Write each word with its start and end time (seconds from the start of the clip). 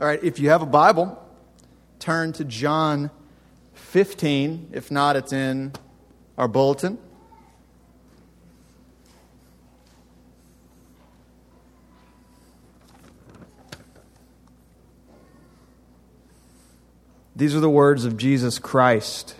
All 0.00 0.06
right, 0.06 0.22
if 0.22 0.38
you 0.38 0.48
have 0.48 0.62
a 0.62 0.66
Bible, 0.66 1.22
turn 1.98 2.32
to 2.32 2.44
John 2.44 3.10
15. 3.74 4.70
If 4.72 4.90
not, 4.90 5.16
it's 5.16 5.32
in 5.32 5.72
our 6.36 6.48
bulletin. 6.48 6.98
These 17.36 17.54
are 17.54 17.60
the 17.60 17.70
words 17.70 18.04
of 18.04 18.16
Jesus 18.16 18.58
Christ. 18.58 19.36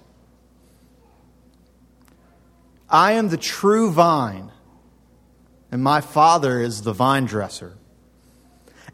I 2.89 3.12
am 3.12 3.29
the 3.30 3.37
true 3.37 3.91
vine, 3.91 4.50
and 5.71 5.82
my 5.82 6.00
Father 6.00 6.61
is 6.61 6.82
the 6.82 6.93
vine 6.93 7.25
dresser. 7.25 7.77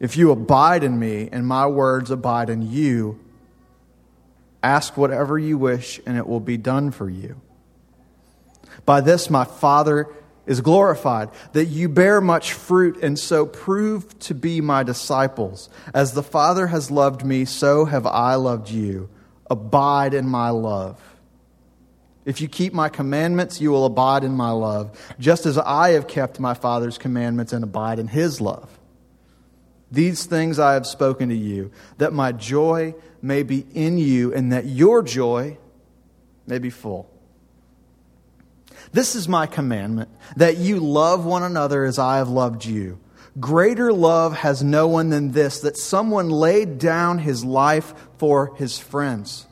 If 0.00 0.16
you 0.16 0.30
abide 0.30 0.84
in 0.84 0.98
me 0.98 1.28
and 1.30 1.46
my 1.46 1.66
words 1.66 2.10
abide 2.10 2.50
in 2.50 2.62
you, 2.62 3.18
ask 4.62 4.96
whatever 4.96 5.38
you 5.38 5.58
wish 5.58 6.00
and 6.06 6.16
it 6.16 6.26
will 6.26 6.40
be 6.40 6.56
done 6.56 6.90
for 6.90 7.08
you. 7.08 7.40
By 8.84 9.00
this 9.00 9.28
my 9.28 9.44
Father 9.44 10.08
is 10.46 10.60
glorified, 10.62 11.28
that 11.52 11.66
you 11.66 11.88
bear 11.88 12.20
much 12.20 12.54
fruit 12.54 12.96
and 13.02 13.18
so 13.18 13.44
prove 13.44 14.18
to 14.20 14.34
be 14.34 14.60
my 14.60 14.82
disciples. 14.82 15.68
As 15.92 16.12
the 16.12 16.22
Father 16.22 16.68
has 16.68 16.90
loved 16.90 17.24
me, 17.24 17.44
so 17.44 17.84
have 17.84 18.06
I 18.06 18.36
loved 18.36 18.70
you. 18.70 19.10
Abide 19.50 20.14
in 20.14 20.26
my 20.26 20.50
love. 20.50 20.98
If 22.24 22.40
you 22.40 22.48
keep 22.48 22.72
my 22.72 22.88
commandments, 22.88 23.60
you 23.60 23.70
will 23.70 23.84
abide 23.84 24.24
in 24.24 24.32
my 24.32 24.50
love, 24.50 24.98
just 25.18 25.44
as 25.44 25.58
I 25.58 25.90
have 25.90 26.08
kept 26.08 26.40
my 26.40 26.54
Father's 26.54 26.98
commandments 26.98 27.52
and 27.52 27.64
abide 27.64 27.98
in 27.98 28.08
his 28.08 28.40
love. 28.40 28.77
These 29.90 30.26
things 30.26 30.58
I 30.58 30.74
have 30.74 30.86
spoken 30.86 31.30
to 31.30 31.34
you, 31.34 31.70
that 31.96 32.12
my 32.12 32.32
joy 32.32 32.94
may 33.22 33.42
be 33.42 33.66
in 33.74 33.98
you, 33.98 34.34
and 34.34 34.52
that 34.52 34.66
your 34.66 35.02
joy 35.02 35.56
may 36.46 36.58
be 36.58 36.70
full. 36.70 37.10
This 38.92 39.14
is 39.14 39.28
my 39.28 39.46
commandment, 39.46 40.10
that 40.36 40.56
you 40.56 40.80
love 40.80 41.24
one 41.24 41.42
another 41.42 41.84
as 41.84 41.98
I 41.98 42.18
have 42.18 42.28
loved 42.28 42.64
you. 42.64 42.98
Greater 43.40 43.92
love 43.92 44.34
has 44.36 44.62
no 44.62 44.88
one 44.88 45.10
than 45.10 45.32
this, 45.32 45.60
that 45.60 45.76
someone 45.76 46.28
laid 46.28 46.78
down 46.78 47.18
his 47.18 47.44
life 47.44 47.94
for 48.18 48.54
his 48.56 48.78
friends. 48.78 49.46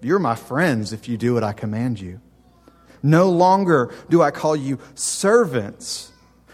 You're 0.00 0.18
my 0.18 0.34
friends 0.34 0.92
if 0.92 1.08
you 1.08 1.16
do 1.16 1.34
what 1.34 1.44
I 1.44 1.52
command 1.52 2.00
you. 2.00 2.20
No 3.02 3.30
longer 3.30 3.92
do 4.08 4.22
I 4.22 4.30
call 4.30 4.54
you 4.54 4.78
servants 4.94 6.11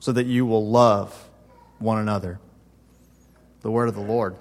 so 0.00 0.12
that 0.12 0.26
you 0.26 0.46
will 0.46 0.68
love 0.68 1.28
one 1.78 1.98
another. 1.98 2.38
The 3.62 3.70
word 3.70 3.88
of 3.88 3.94
the 3.94 4.00
Lord. 4.00 4.36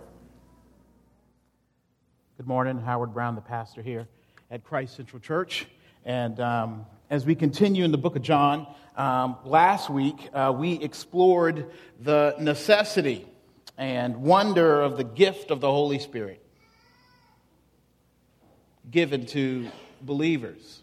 Good 2.38 2.48
morning. 2.48 2.80
Howard 2.80 3.14
Brown, 3.14 3.36
the 3.36 3.42
pastor 3.42 3.82
here 3.82 4.08
at 4.52 4.64
Christ 4.64 4.96
Central 4.96 5.20
Church. 5.20 5.66
And 6.06 6.40
um, 6.40 6.86
as 7.10 7.26
we 7.26 7.36
continue 7.36 7.84
in 7.84 7.92
the 7.92 7.98
book 7.98 8.16
of 8.16 8.22
John, 8.22 8.68
um, 8.96 9.38
last 9.44 9.90
week 9.90 10.30
uh, 10.34 10.54
we 10.56 10.74
explored 10.74 11.72
the 12.00 12.36
necessity 12.40 13.28
and 13.78 14.18
wonder 14.18 14.82
of 14.82 14.98
the 14.98 15.04
gift 15.04 15.52
of 15.52 15.62
the 15.62 15.70
Holy 15.70 16.00
Spirit 16.00 16.44
given 18.90 19.26
to 19.28 19.70
believers. 20.02 20.77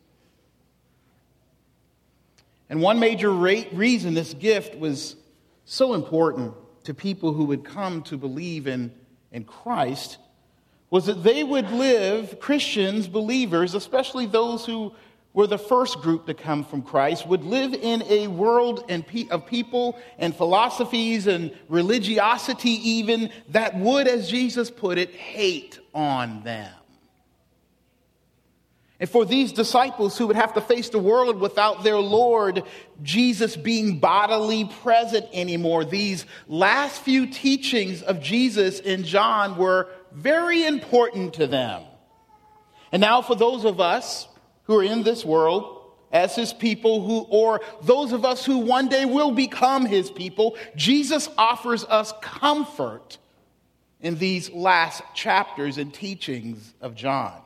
And 2.69 2.81
one 2.81 2.99
major 2.99 3.31
reason 3.31 4.15
this 4.15 4.35
gift 4.35 4.77
was 4.77 5.17
so 5.65 5.95
important 5.95 6.55
to 6.85 6.95
people 6.95 7.33
who 7.33 7.47
would 7.47 7.65
come 7.65 8.03
to 8.03 8.17
believe 8.17 8.67
in, 8.67 8.93
in 9.33 9.45
Christ 9.45 10.19
was 10.91 11.07
that 11.07 11.25
they 11.25 11.43
would 11.43 11.71
live, 11.71 12.39
Christians, 12.41 13.09
believers, 13.09 13.75
especially 13.75 14.27
those 14.27 14.65
who 14.65 14.93
were 15.33 15.49
the 15.49 15.59
first 15.59 16.01
group 16.01 16.27
to 16.27 16.35
come 16.35 16.65
from 16.65 16.83
Christ, 16.83 17.27
would 17.27 17.43
live 17.43 17.75
in 17.75 18.03
a 18.05 18.29
world 18.29 18.89
of 18.89 19.47
people 19.47 19.99
and 20.19 20.35
philosophies 20.35 21.27
and 21.27 21.53
religiosity, 21.69 22.71
even 22.71 23.31
that 23.49 23.77
would, 23.77 24.07
as 24.07 24.31
Jesus 24.31 24.71
put 24.71 24.97
it, 24.97 25.11
hate 25.11 25.81
on 25.93 26.45
them. 26.45 26.73
And 29.01 29.11
for 29.11 29.25
these 29.25 29.53
disciples 29.53 30.17
who 30.17 30.29
would 30.29 30.37
have 30.37 30.55
to 30.55 30.61
face 30.61 30.89
the 30.89 31.01
world 31.01 31.41
without 31.41 31.83
their 31.83 31.99
Lord 31.99 32.63
Jesus 33.03 33.57
being 33.57 33.99
bodily 33.99 34.67
present 34.83 35.27
anymore, 35.33 35.85
these 35.85 36.27
last 36.47 37.03
few 37.03 37.27
teachings 37.27 38.03
of 38.03 38.21
Jesus 38.21 38.79
in 38.79 39.03
John 39.03 39.57
were 39.57 39.89
very 40.13 40.65
important 40.65 41.35
to 41.35 41.47
them. 41.47 41.83
And 42.93 43.01
now, 43.01 43.21
for 43.21 43.35
those 43.35 43.65
of 43.65 43.81
us 43.81 44.29
who 44.65 44.79
are 44.79 44.85
in 44.85 45.03
this 45.03 45.25
world, 45.25 45.75
as 46.15 46.37
his 46.37 46.53
people 46.53 47.05
who 47.05 47.27
or 47.29 47.61
those 47.83 48.13
of 48.13 48.25
us 48.25 48.47
who 48.47 48.59
one 48.59 48.89
day 48.89 49.05
will 49.05 49.33
become 49.33 49.85
his 49.85 50.11
people 50.11 50.57
jesus 50.77 51.29
offers 51.37 51.85
us 51.85 52.15
comfort 52.23 53.19
in 54.01 54.17
these 54.19 54.49
last 54.53 55.03
chapters 55.13 55.77
and 55.77 55.93
teachings 55.93 56.73
of 56.81 56.95
john 56.95 57.43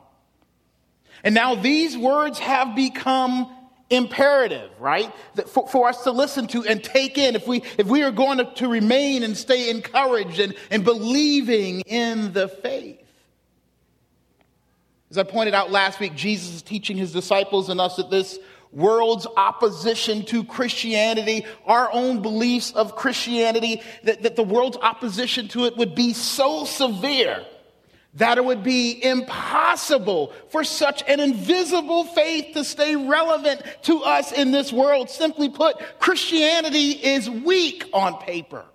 and 1.23 1.35
now 1.35 1.55
these 1.55 1.97
words 1.97 2.39
have 2.39 2.75
become 2.75 3.55
imperative, 3.89 4.69
right? 4.79 5.11
For, 5.47 5.67
for, 5.67 5.89
us 5.89 6.03
to 6.03 6.11
listen 6.11 6.47
to 6.47 6.65
and 6.65 6.83
take 6.83 7.17
in 7.17 7.35
if 7.35 7.47
we, 7.47 7.63
if 7.77 7.87
we 7.87 8.03
are 8.03 8.11
going 8.11 8.37
to, 8.37 8.45
to 8.55 8.67
remain 8.67 9.23
and 9.23 9.35
stay 9.35 9.69
encouraged 9.69 10.39
and, 10.39 10.55
and 10.69 10.83
believing 10.83 11.81
in 11.81 12.33
the 12.33 12.47
faith. 12.47 12.99
As 15.09 15.17
I 15.17 15.23
pointed 15.23 15.55
out 15.55 15.71
last 15.71 15.99
week, 15.99 16.15
Jesus 16.15 16.55
is 16.55 16.61
teaching 16.61 16.95
his 16.95 17.11
disciples 17.11 17.69
and 17.69 17.81
us 17.81 17.95
that 17.95 18.11
this 18.11 18.37
world's 18.71 19.25
opposition 19.37 20.23
to 20.25 20.43
Christianity, 20.43 21.47
our 21.65 21.89
own 21.91 22.21
beliefs 22.21 22.71
of 22.73 22.95
Christianity, 22.95 23.81
that, 24.03 24.21
that 24.21 24.35
the 24.35 24.43
world's 24.43 24.77
opposition 24.77 25.47
to 25.49 25.65
it 25.65 25.77
would 25.77 25.95
be 25.95 26.13
so 26.13 26.65
severe 26.65 27.43
that 28.19 28.37
it 28.37 28.45
would 28.45 28.63
be 28.63 29.03
impossible 29.03 30.33
for 30.49 30.63
such 30.63 31.03
an 31.07 31.19
invisible 31.19 32.03
faith 32.03 32.53
to 32.53 32.63
stay 32.63 32.95
relevant 32.95 33.61
to 33.83 34.03
us 34.03 34.31
in 34.31 34.51
this 34.51 34.71
world. 34.71 35.09
Simply 35.09 35.49
put, 35.49 35.77
Christianity 35.99 36.91
is 36.91 37.29
weak 37.29 37.85
on 37.93 38.17
paper. 38.19 38.65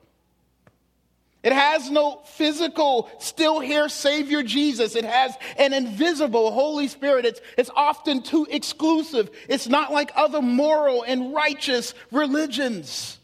It 1.43 1.53
has 1.53 1.91
no 1.91 2.23
physical, 2.25 3.11
still 3.19 3.61
here 3.61 3.91
Savior 3.91 4.43
Jesus. 4.43 4.97
It 4.97 5.05
has 5.05 5.37
an 5.59 5.75
invisible 5.75 6.51
Holy 6.51 6.89
Spirit. 6.89 7.27
It's, 7.27 7.41
it's 7.59 7.71
often 7.77 8.23
too 8.23 8.47
exclusive. 8.51 9.31
It's 9.47 9.69
not 9.69 9.93
like 9.93 10.11
other 10.17 10.41
moral 10.41 11.03
and 11.03 11.35
righteous 11.35 11.93
religions. 12.11 13.19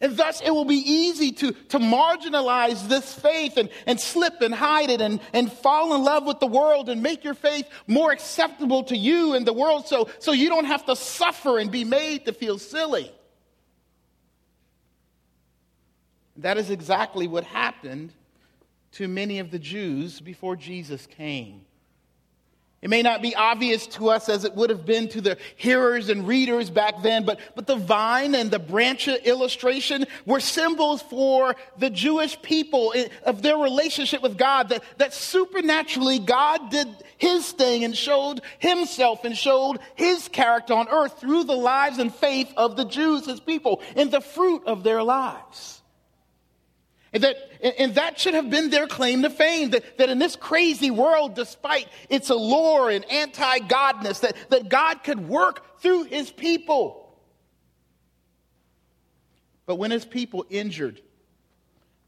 And 0.00 0.14
thus, 0.16 0.42
it 0.42 0.50
will 0.50 0.66
be 0.66 0.74
easy 0.74 1.32
to, 1.32 1.52
to 1.52 1.78
marginalize 1.78 2.86
this 2.86 3.14
faith 3.14 3.56
and, 3.56 3.70
and 3.86 3.98
slip 3.98 4.42
and 4.42 4.54
hide 4.54 4.90
it 4.90 5.00
and, 5.00 5.20
and 5.32 5.50
fall 5.50 5.94
in 5.94 6.04
love 6.04 6.26
with 6.26 6.38
the 6.38 6.46
world 6.46 6.90
and 6.90 7.02
make 7.02 7.24
your 7.24 7.34
faith 7.34 7.66
more 7.86 8.12
acceptable 8.12 8.84
to 8.84 8.96
you 8.96 9.34
and 9.34 9.46
the 9.46 9.54
world 9.54 9.86
so, 9.86 10.10
so 10.18 10.32
you 10.32 10.50
don't 10.50 10.66
have 10.66 10.84
to 10.84 10.96
suffer 10.96 11.58
and 11.58 11.70
be 11.70 11.84
made 11.84 12.26
to 12.26 12.34
feel 12.34 12.58
silly. 12.58 13.10
That 16.36 16.58
is 16.58 16.70
exactly 16.70 17.26
what 17.26 17.44
happened 17.44 18.12
to 18.92 19.08
many 19.08 19.38
of 19.38 19.50
the 19.50 19.58
Jews 19.58 20.20
before 20.20 20.56
Jesus 20.56 21.06
came. 21.06 21.62
It 22.82 22.90
may 22.90 23.00
not 23.00 23.22
be 23.22 23.34
obvious 23.34 23.86
to 23.88 24.10
us 24.10 24.28
as 24.28 24.44
it 24.44 24.54
would 24.54 24.68
have 24.68 24.84
been 24.84 25.08
to 25.08 25.22
the 25.22 25.38
hearers 25.56 26.10
and 26.10 26.28
readers 26.28 26.68
back 26.68 27.02
then, 27.02 27.24
but, 27.24 27.40
but 27.54 27.66
the 27.66 27.76
vine 27.76 28.34
and 28.34 28.50
the 28.50 28.58
branch 28.58 29.08
illustration 29.08 30.06
were 30.26 30.40
symbols 30.40 31.00
for 31.00 31.56
the 31.78 31.88
Jewish 31.88 32.40
people 32.42 32.94
of 33.24 33.40
their 33.40 33.56
relationship 33.56 34.22
with 34.22 34.36
God, 34.36 34.68
that, 34.68 34.84
that 34.98 35.14
supernaturally 35.14 36.18
God 36.18 36.70
did 36.70 36.88
his 37.16 37.50
thing 37.50 37.82
and 37.82 37.96
showed 37.96 38.42
himself 38.58 39.24
and 39.24 39.36
showed 39.36 39.78
his 39.94 40.28
character 40.28 40.74
on 40.74 40.88
earth 40.88 41.18
through 41.18 41.44
the 41.44 41.56
lives 41.56 41.98
and 41.98 42.14
faith 42.14 42.52
of 42.58 42.76
the 42.76 42.84
Jews, 42.84 43.24
his 43.24 43.40
people, 43.40 43.80
in 43.96 44.10
the 44.10 44.20
fruit 44.20 44.62
of 44.66 44.82
their 44.82 45.02
lives. 45.02 45.75
And 47.16 47.24
that, 47.24 47.80
and 47.80 47.94
that 47.94 48.20
should 48.20 48.34
have 48.34 48.50
been 48.50 48.68
their 48.68 48.86
claim 48.86 49.22
to 49.22 49.30
fame. 49.30 49.70
That, 49.70 49.96
that 49.96 50.10
in 50.10 50.18
this 50.18 50.36
crazy 50.36 50.90
world, 50.90 51.34
despite 51.34 51.88
its 52.10 52.28
allure 52.28 52.90
and 52.90 53.10
anti 53.10 53.60
godness, 53.60 54.20
that, 54.20 54.36
that 54.50 54.68
God 54.68 55.02
could 55.02 55.26
work 55.26 55.80
through 55.80 56.04
his 56.04 56.30
people. 56.30 57.18
But 59.64 59.76
when 59.76 59.92
his 59.92 60.04
people 60.04 60.44
injured, 60.50 61.00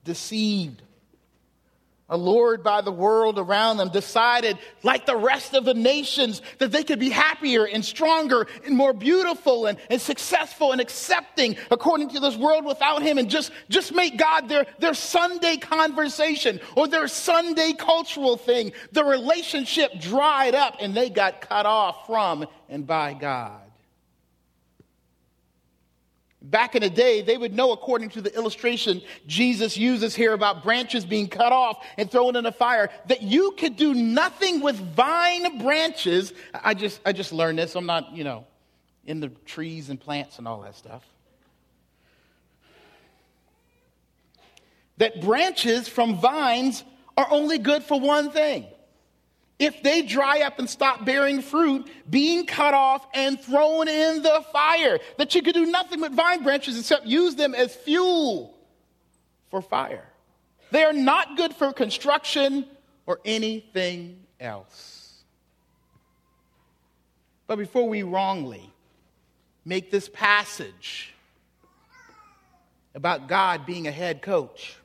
deceived, 0.04 0.82
allured 2.08 2.62
by 2.62 2.80
the 2.80 2.92
world 2.92 3.38
around 3.38 3.76
them, 3.76 3.90
decided, 3.90 4.58
like 4.82 5.06
the 5.06 5.16
rest 5.16 5.54
of 5.54 5.64
the 5.64 5.74
nations, 5.74 6.40
that 6.58 6.72
they 6.72 6.82
could 6.82 6.98
be 6.98 7.10
happier 7.10 7.66
and 7.66 7.84
stronger 7.84 8.46
and 8.64 8.76
more 8.76 8.92
beautiful 8.92 9.66
and, 9.66 9.78
and 9.90 10.00
successful 10.00 10.72
and 10.72 10.80
accepting 10.80 11.56
according 11.70 12.08
to 12.08 12.20
this 12.20 12.36
world 12.36 12.64
without 12.64 13.02
Him 13.02 13.18
and 13.18 13.28
just, 13.28 13.52
just 13.68 13.94
make 13.94 14.16
God 14.16 14.48
their, 14.48 14.66
their 14.78 14.94
Sunday 14.94 15.56
conversation 15.56 16.60
or 16.76 16.88
their 16.88 17.08
Sunday 17.08 17.72
cultural 17.72 18.36
thing. 18.36 18.72
The 18.92 19.04
relationship 19.04 20.00
dried 20.00 20.54
up 20.54 20.76
and 20.80 20.94
they 20.94 21.10
got 21.10 21.40
cut 21.42 21.66
off 21.66 22.06
from 22.06 22.46
and 22.68 22.86
by 22.86 23.14
God. 23.14 23.67
Back 26.40 26.76
in 26.76 26.82
the 26.82 26.90
day, 26.90 27.20
they 27.20 27.36
would 27.36 27.52
know, 27.52 27.72
according 27.72 28.10
to 28.10 28.22
the 28.22 28.32
illustration 28.34 29.02
Jesus 29.26 29.76
uses 29.76 30.14
here 30.14 30.32
about 30.32 30.62
branches 30.62 31.04
being 31.04 31.26
cut 31.26 31.52
off 31.52 31.84
and 31.96 32.08
thrown 32.08 32.36
in 32.36 32.46
a 32.46 32.52
fire, 32.52 32.90
that 33.06 33.22
you 33.22 33.52
could 33.58 33.76
do 33.76 33.92
nothing 33.92 34.60
with 34.60 34.76
vine 34.76 35.58
branches. 35.58 36.32
I 36.54 36.74
just, 36.74 37.00
I 37.04 37.12
just 37.12 37.32
learned 37.32 37.58
this. 37.58 37.74
I'm 37.74 37.86
not, 37.86 38.14
you 38.14 38.22
know, 38.22 38.46
in 39.04 39.18
the 39.18 39.28
trees 39.46 39.90
and 39.90 39.98
plants 39.98 40.38
and 40.38 40.46
all 40.46 40.60
that 40.60 40.76
stuff. 40.76 41.04
That 44.98 45.20
branches 45.20 45.88
from 45.88 46.20
vines 46.20 46.84
are 47.16 47.26
only 47.30 47.58
good 47.58 47.82
for 47.82 47.98
one 47.98 48.30
thing 48.30 48.66
if 49.58 49.82
they 49.82 50.02
dry 50.02 50.40
up 50.42 50.58
and 50.58 50.70
stop 50.70 51.04
bearing 51.04 51.42
fruit, 51.42 51.88
being 52.08 52.46
cut 52.46 52.74
off 52.74 53.06
and 53.12 53.40
thrown 53.40 53.88
in 53.88 54.22
the 54.22 54.44
fire. 54.52 54.98
That 55.16 55.34
you 55.34 55.42
could 55.42 55.54
do 55.54 55.66
nothing 55.66 56.00
with 56.00 56.12
vine 56.12 56.42
branches 56.42 56.78
except 56.78 57.06
use 57.06 57.34
them 57.34 57.54
as 57.54 57.74
fuel 57.74 58.56
for 59.50 59.60
fire. 59.60 60.06
They 60.70 60.84
are 60.84 60.92
not 60.92 61.36
good 61.36 61.54
for 61.54 61.72
construction 61.72 62.66
or 63.06 63.20
anything 63.24 64.20
else. 64.38 65.24
But 67.46 67.56
before 67.56 67.88
we 67.88 68.02
wrongly 68.02 68.70
make 69.64 69.90
this 69.90 70.08
passage 70.08 71.14
about 72.94 73.28
God 73.28 73.64
being 73.64 73.86
a 73.86 73.92
head 73.92 74.22
coach, 74.22 74.77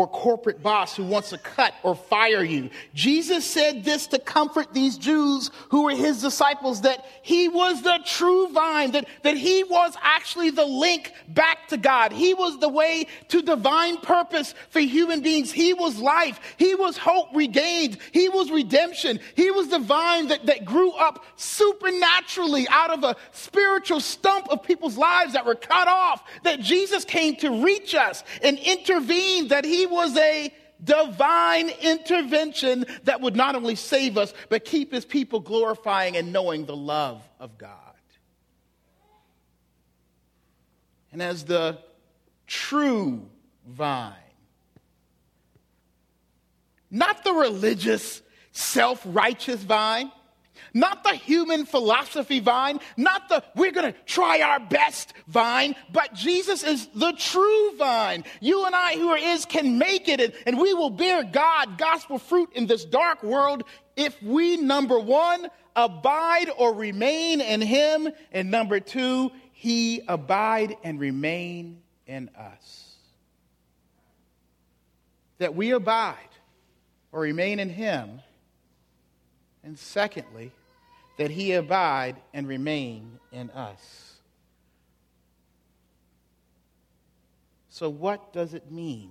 or 0.00 0.08
corporate 0.08 0.62
boss 0.62 0.96
who 0.96 1.04
wants 1.04 1.28
to 1.28 1.36
cut 1.36 1.74
or 1.82 1.94
fire 1.94 2.42
you. 2.42 2.70
Jesus 2.94 3.44
said 3.44 3.84
this 3.84 4.06
to 4.06 4.18
comfort 4.18 4.72
these 4.72 4.96
Jews 4.96 5.50
who 5.68 5.82
were 5.82 5.90
his 5.90 6.22
disciples 6.22 6.80
that 6.80 7.04
he 7.20 7.48
was 7.48 7.82
the 7.82 8.00
true 8.06 8.48
vine, 8.48 8.92
that, 8.92 9.06
that 9.24 9.36
he 9.36 9.62
was 9.62 9.94
actually 10.00 10.48
the 10.48 10.64
link 10.64 11.12
back 11.28 11.68
to 11.68 11.76
God. 11.76 12.12
He 12.12 12.32
was 12.32 12.58
the 12.60 12.68
way 12.70 13.08
to 13.28 13.42
divine 13.42 13.98
purpose 13.98 14.54
for 14.70 14.80
human 14.80 15.20
beings. 15.20 15.52
He 15.52 15.74
was 15.74 15.98
life. 15.98 16.40
He 16.56 16.74
was 16.74 16.96
hope 16.96 17.28
regained. 17.34 17.98
He 18.12 18.30
was 18.30 18.50
redemption. 18.50 19.20
He 19.36 19.50
was 19.50 19.68
the 19.68 19.80
vine 19.80 20.28
that, 20.28 20.46
that 20.46 20.64
grew 20.64 20.92
up 20.92 21.26
supernaturally 21.36 22.66
out 22.70 22.90
of 22.90 23.04
a 23.04 23.16
spiritual 23.32 24.00
stump 24.00 24.48
of 24.48 24.62
people's 24.62 24.96
lives 24.96 25.34
that 25.34 25.44
were 25.44 25.56
cut 25.56 25.88
off, 25.88 26.22
that 26.42 26.60
Jesus 26.60 27.04
came 27.04 27.36
to 27.36 27.62
reach 27.62 27.94
us 27.94 28.24
and 28.42 28.58
intervene, 28.58 29.48
that 29.48 29.66
he 29.66 29.89
was 29.90 30.16
a 30.16 30.52
divine 30.82 31.68
intervention 31.82 32.86
that 33.04 33.20
would 33.20 33.36
not 33.36 33.54
only 33.54 33.74
save 33.74 34.16
us, 34.16 34.32
but 34.48 34.64
keep 34.64 34.92
his 34.92 35.04
people 35.04 35.40
glorifying 35.40 36.16
and 36.16 36.32
knowing 36.32 36.64
the 36.64 36.76
love 36.76 37.22
of 37.38 37.58
God. 37.58 37.76
And 41.12 41.22
as 41.22 41.44
the 41.44 41.78
true 42.46 43.28
vine, 43.66 44.14
not 46.90 47.24
the 47.24 47.32
religious, 47.32 48.22
self 48.52 49.02
righteous 49.04 49.62
vine, 49.62 50.10
not 50.74 51.04
the 51.04 51.14
human 51.14 51.64
philosophy 51.64 52.40
vine, 52.40 52.80
not 52.96 53.28
the 53.28 53.42
we're 53.54 53.72
going 53.72 53.92
to 53.92 53.98
try 54.06 54.40
our 54.40 54.60
best 54.60 55.12
vine, 55.26 55.74
but 55.92 56.14
Jesus 56.14 56.62
is 56.62 56.88
the 56.94 57.12
true 57.12 57.76
vine. 57.76 58.24
You 58.40 58.64
and 58.66 58.74
I, 58.74 58.94
who 58.94 59.08
are 59.08 59.16
His, 59.16 59.44
can 59.44 59.78
make 59.78 60.08
it, 60.08 60.20
and, 60.20 60.32
and 60.46 60.58
we 60.58 60.74
will 60.74 60.90
bear 60.90 61.24
God, 61.24 61.78
gospel 61.78 62.18
fruit 62.18 62.50
in 62.54 62.66
this 62.66 62.84
dark 62.84 63.22
world 63.22 63.64
if 63.96 64.20
we, 64.22 64.56
number 64.56 64.98
one, 64.98 65.46
abide 65.76 66.50
or 66.56 66.74
remain 66.74 67.40
in 67.40 67.60
Him, 67.60 68.08
and 68.32 68.50
number 68.50 68.80
two, 68.80 69.30
He 69.52 70.02
abide 70.08 70.76
and 70.82 70.98
remain 70.98 71.82
in 72.06 72.30
us. 72.36 72.94
That 75.38 75.54
we 75.54 75.72
abide 75.72 76.16
or 77.12 77.20
remain 77.20 77.58
in 77.58 77.68
Him. 77.68 78.20
And 79.62 79.78
secondly, 79.78 80.52
that 81.20 81.30
he 81.30 81.52
abide 81.52 82.16
and 82.32 82.48
remain 82.48 83.18
in 83.30 83.50
us. 83.50 84.14
So, 87.68 87.90
what 87.90 88.32
does 88.32 88.54
it 88.54 88.72
mean 88.72 89.10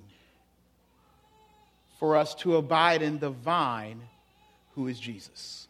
for 1.99 2.17
us 2.17 2.33
to 2.35 2.55
abide 2.55 3.03
in 3.03 3.19
the 3.19 3.29
vine 3.29 4.01
who 4.73 4.87
is 4.87 4.99
Jesus? 4.99 5.67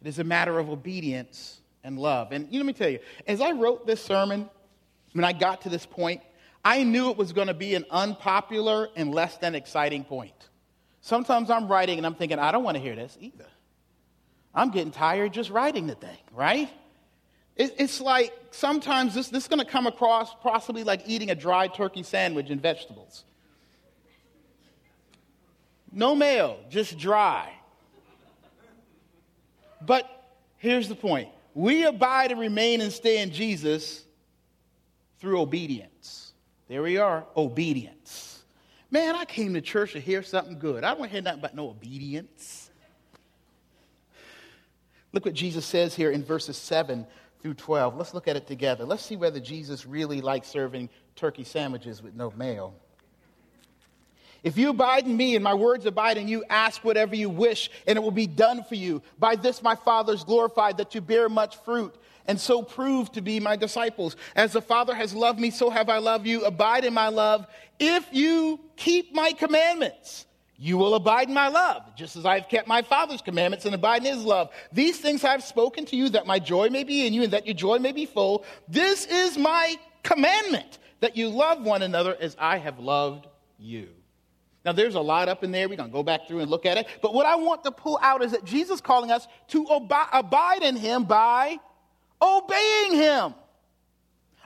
It 0.00 0.06
is 0.06 0.20
a 0.20 0.24
matter 0.24 0.60
of 0.60 0.70
obedience 0.70 1.60
and 1.82 1.98
love. 1.98 2.30
And 2.30 2.46
you 2.46 2.60
know, 2.60 2.64
let 2.64 2.66
me 2.66 2.72
tell 2.72 2.88
you, 2.88 3.00
as 3.26 3.40
I 3.40 3.50
wrote 3.50 3.84
this 3.84 4.00
sermon, 4.00 4.48
when 5.12 5.24
I 5.24 5.32
got 5.32 5.62
to 5.62 5.68
this 5.70 5.86
point, 5.86 6.20
I 6.64 6.84
knew 6.84 7.10
it 7.10 7.16
was 7.16 7.32
going 7.32 7.48
to 7.48 7.54
be 7.54 7.74
an 7.74 7.84
unpopular 7.90 8.90
and 8.94 9.12
less 9.12 9.38
than 9.38 9.56
exciting 9.56 10.04
point. 10.04 10.50
Sometimes 11.00 11.50
I'm 11.50 11.66
writing 11.66 11.98
and 11.98 12.06
I'm 12.06 12.14
thinking, 12.14 12.38
I 12.38 12.52
don't 12.52 12.62
want 12.62 12.76
to 12.76 12.80
hear 12.80 12.94
this 12.94 13.18
either. 13.20 13.46
I'm 14.58 14.70
getting 14.70 14.90
tired 14.90 15.32
just 15.32 15.50
writing 15.50 15.86
the 15.86 15.94
thing, 15.94 16.18
right? 16.32 16.68
It, 17.54 17.76
it's 17.78 18.00
like 18.00 18.32
sometimes 18.50 19.14
this, 19.14 19.28
this 19.28 19.44
is 19.44 19.48
going 19.48 19.64
to 19.64 19.70
come 19.70 19.86
across 19.86 20.34
possibly 20.42 20.82
like 20.82 21.02
eating 21.06 21.30
a 21.30 21.34
dry 21.36 21.68
turkey 21.68 22.02
sandwich 22.02 22.50
and 22.50 22.60
vegetables. 22.60 23.24
No 25.92 26.16
mayo, 26.16 26.56
just 26.70 26.98
dry. 26.98 27.52
But 29.80 30.10
here's 30.56 30.88
the 30.88 30.96
point 30.96 31.28
we 31.54 31.84
abide 31.84 32.32
and 32.32 32.40
remain 32.40 32.80
and 32.80 32.92
stay 32.92 33.22
in 33.22 33.30
Jesus 33.30 34.04
through 35.20 35.40
obedience. 35.40 36.32
There 36.66 36.82
we 36.82 36.98
are, 36.98 37.24
obedience. 37.36 38.42
Man, 38.90 39.14
I 39.14 39.24
came 39.24 39.54
to 39.54 39.60
church 39.60 39.92
to 39.92 40.00
hear 40.00 40.24
something 40.24 40.58
good. 40.58 40.82
I 40.82 40.94
don't 40.94 41.08
hear 41.08 41.22
nothing 41.22 41.38
about 41.38 41.54
no 41.54 41.68
obedience. 41.70 42.67
Look 45.12 45.24
what 45.24 45.34
Jesus 45.34 45.64
says 45.64 45.94
here 45.94 46.10
in 46.10 46.22
verses 46.22 46.56
7 46.56 47.06
through 47.40 47.54
12. 47.54 47.96
Let's 47.96 48.14
look 48.14 48.28
at 48.28 48.36
it 48.36 48.46
together. 48.46 48.84
Let's 48.84 49.04
see 49.04 49.16
whether 49.16 49.40
Jesus 49.40 49.86
really 49.86 50.20
likes 50.20 50.48
serving 50.48 50.90
turkey 51.16 51.44
sandwiches 51.44 52.02
with 52.02 52.14
no 52.14 52.32
mayo. 52.36 52.74
If 54.44 54.56
you 54.56 54.70
abide 54.70 55.04
in 55.04 55.16
me 55.16 55.34
and 55.34 55.42
my 55.42 55.54
words 55.54 55.84
abide 55.84 56.16
in 56.16 56.28
you, 56.28 56.44
ask 56.48 56.84
whatever 56.84 57.16
you 57.16 57.28
wish 57.28 57.70
and 57.86 57.96
it 57.96 58.00
will 58.00 58.12
be 58.12 58.26
done 58.26 58.62
for 58.62 58.76
you. 58.76 59.02
By 59.18 59.34
this 59.34 59.62
my 59.62 59.74
Father 59.74 60.12
is 60.12 60.22
glorified 60.22 60.76
that 60.76 60.94
you 60.94 61.00
bear 61.00 61.28
much 61.28 61.56
fruit 61.64 61.94
and 62.26 62.38
so 62.38 62.62
prove 62.62 63.10
to 63.12 63.20
be 63.20 63.40
my 63.40 63.56
disciples. 63.56 64.14
As 64.36 64.52
the 64.52 64.62
Father 64.62 64.94
has 64.94 65.12
loved 65.12 65.40
me, 65.40 65.50
so 65.50 65.70
have 65.70 65.88
I 65.88 65.98
loved 65.98 66.26
you. 66.26 66.44
Abide 66.44 66.84
in 66.84 66.94
my 66.94 67.08
love. 67.08 67.46
If 67.80 68.06
you 68.12 68.60
keep 68.76 69.12
my 69.12 69.32
commandments, 69.32 70.26
you 70.58 70.76
will 70.76 70.94
abide 70.94 71.28
in 71.28 71.34
my 71.34 71.48
love, 71.48 71.94
just 71.94 72.16
as 72.16 72.26
I 72.26 72.40
have 72.40 72.48
kept 72.48 72.66
my 72.66 72.82
Father's 72.82 73.22
commandments 73.22 73.64
and 73.64 73.74
abide 73.74 74.04
in 74.04 74.12
his 74.12 74.24
love. 74.24 74.50
These 74.72 74.98
things 74.98 75.22
I 75.22 75.30
have 75.30 75.44
spoken 75.44 75.86
to 75.86 75.96
you 75.96 76.08
that 76.10 76.26
my 76.26 76.40
joy 76.40 76.68
may 76.68 76.82
be 76.82 77.06
in 77.06 77.12
you 77.12 77.22
and 77.22 77.32
that 77.32 77.46
your 77.46 77.54
joy 77.54 77.78
may 77.78 77.92
be 77.92 78.06
full. 78.06 78.44
This 78.66 79.06
is 79.06 79.38
my 79.38 79.76
commandment, 80.02 80.78
that 81.00 81.16
you 81.16 81.28
love 81.28 81.62
one 81.62 81.82
another 81.82 82.16
as 82.20 82.36
I 82.40 82.58
have 82.58 82.80
loved 82.80 83.28
you. 83.56 83.88
Now, 84.64 84.72
there's 84.72 84.96
a 84.96 85.00
lot 85.00 85.28
up 85.28 85.44
in 85.44 85.52
there. 85.52 85.68
We're 85.68 85.76
going 85.76 85.90
to 85.90 85.94
go 85.94 86.02
back 86.02 86.26
through 86.26 86.40
and 86.40 86.50
look 86.50 86.66
at 86.66 86.76
it. 86.76 86.88
But 87.00 87.14
what 87.14 87.24
I 87.24 87.36
want 87.36 87.62
to 87.64 87.70
pull 87.70 87.98
out 88.02 88.22
is 88.22 88.32
that 88.32 88.44
Jesus 88.44 88.76
is 88.76 88.80
calling 88.80 89.12
us 89.12 89.28
to 89.48 89.66
ab- 89.70 90.08
abide 90.12 90.62
in 90.62 90.76
him 90.76 91.04
by 91.04 91.58
obeying 92.20 92.94
him, 92.94 93.34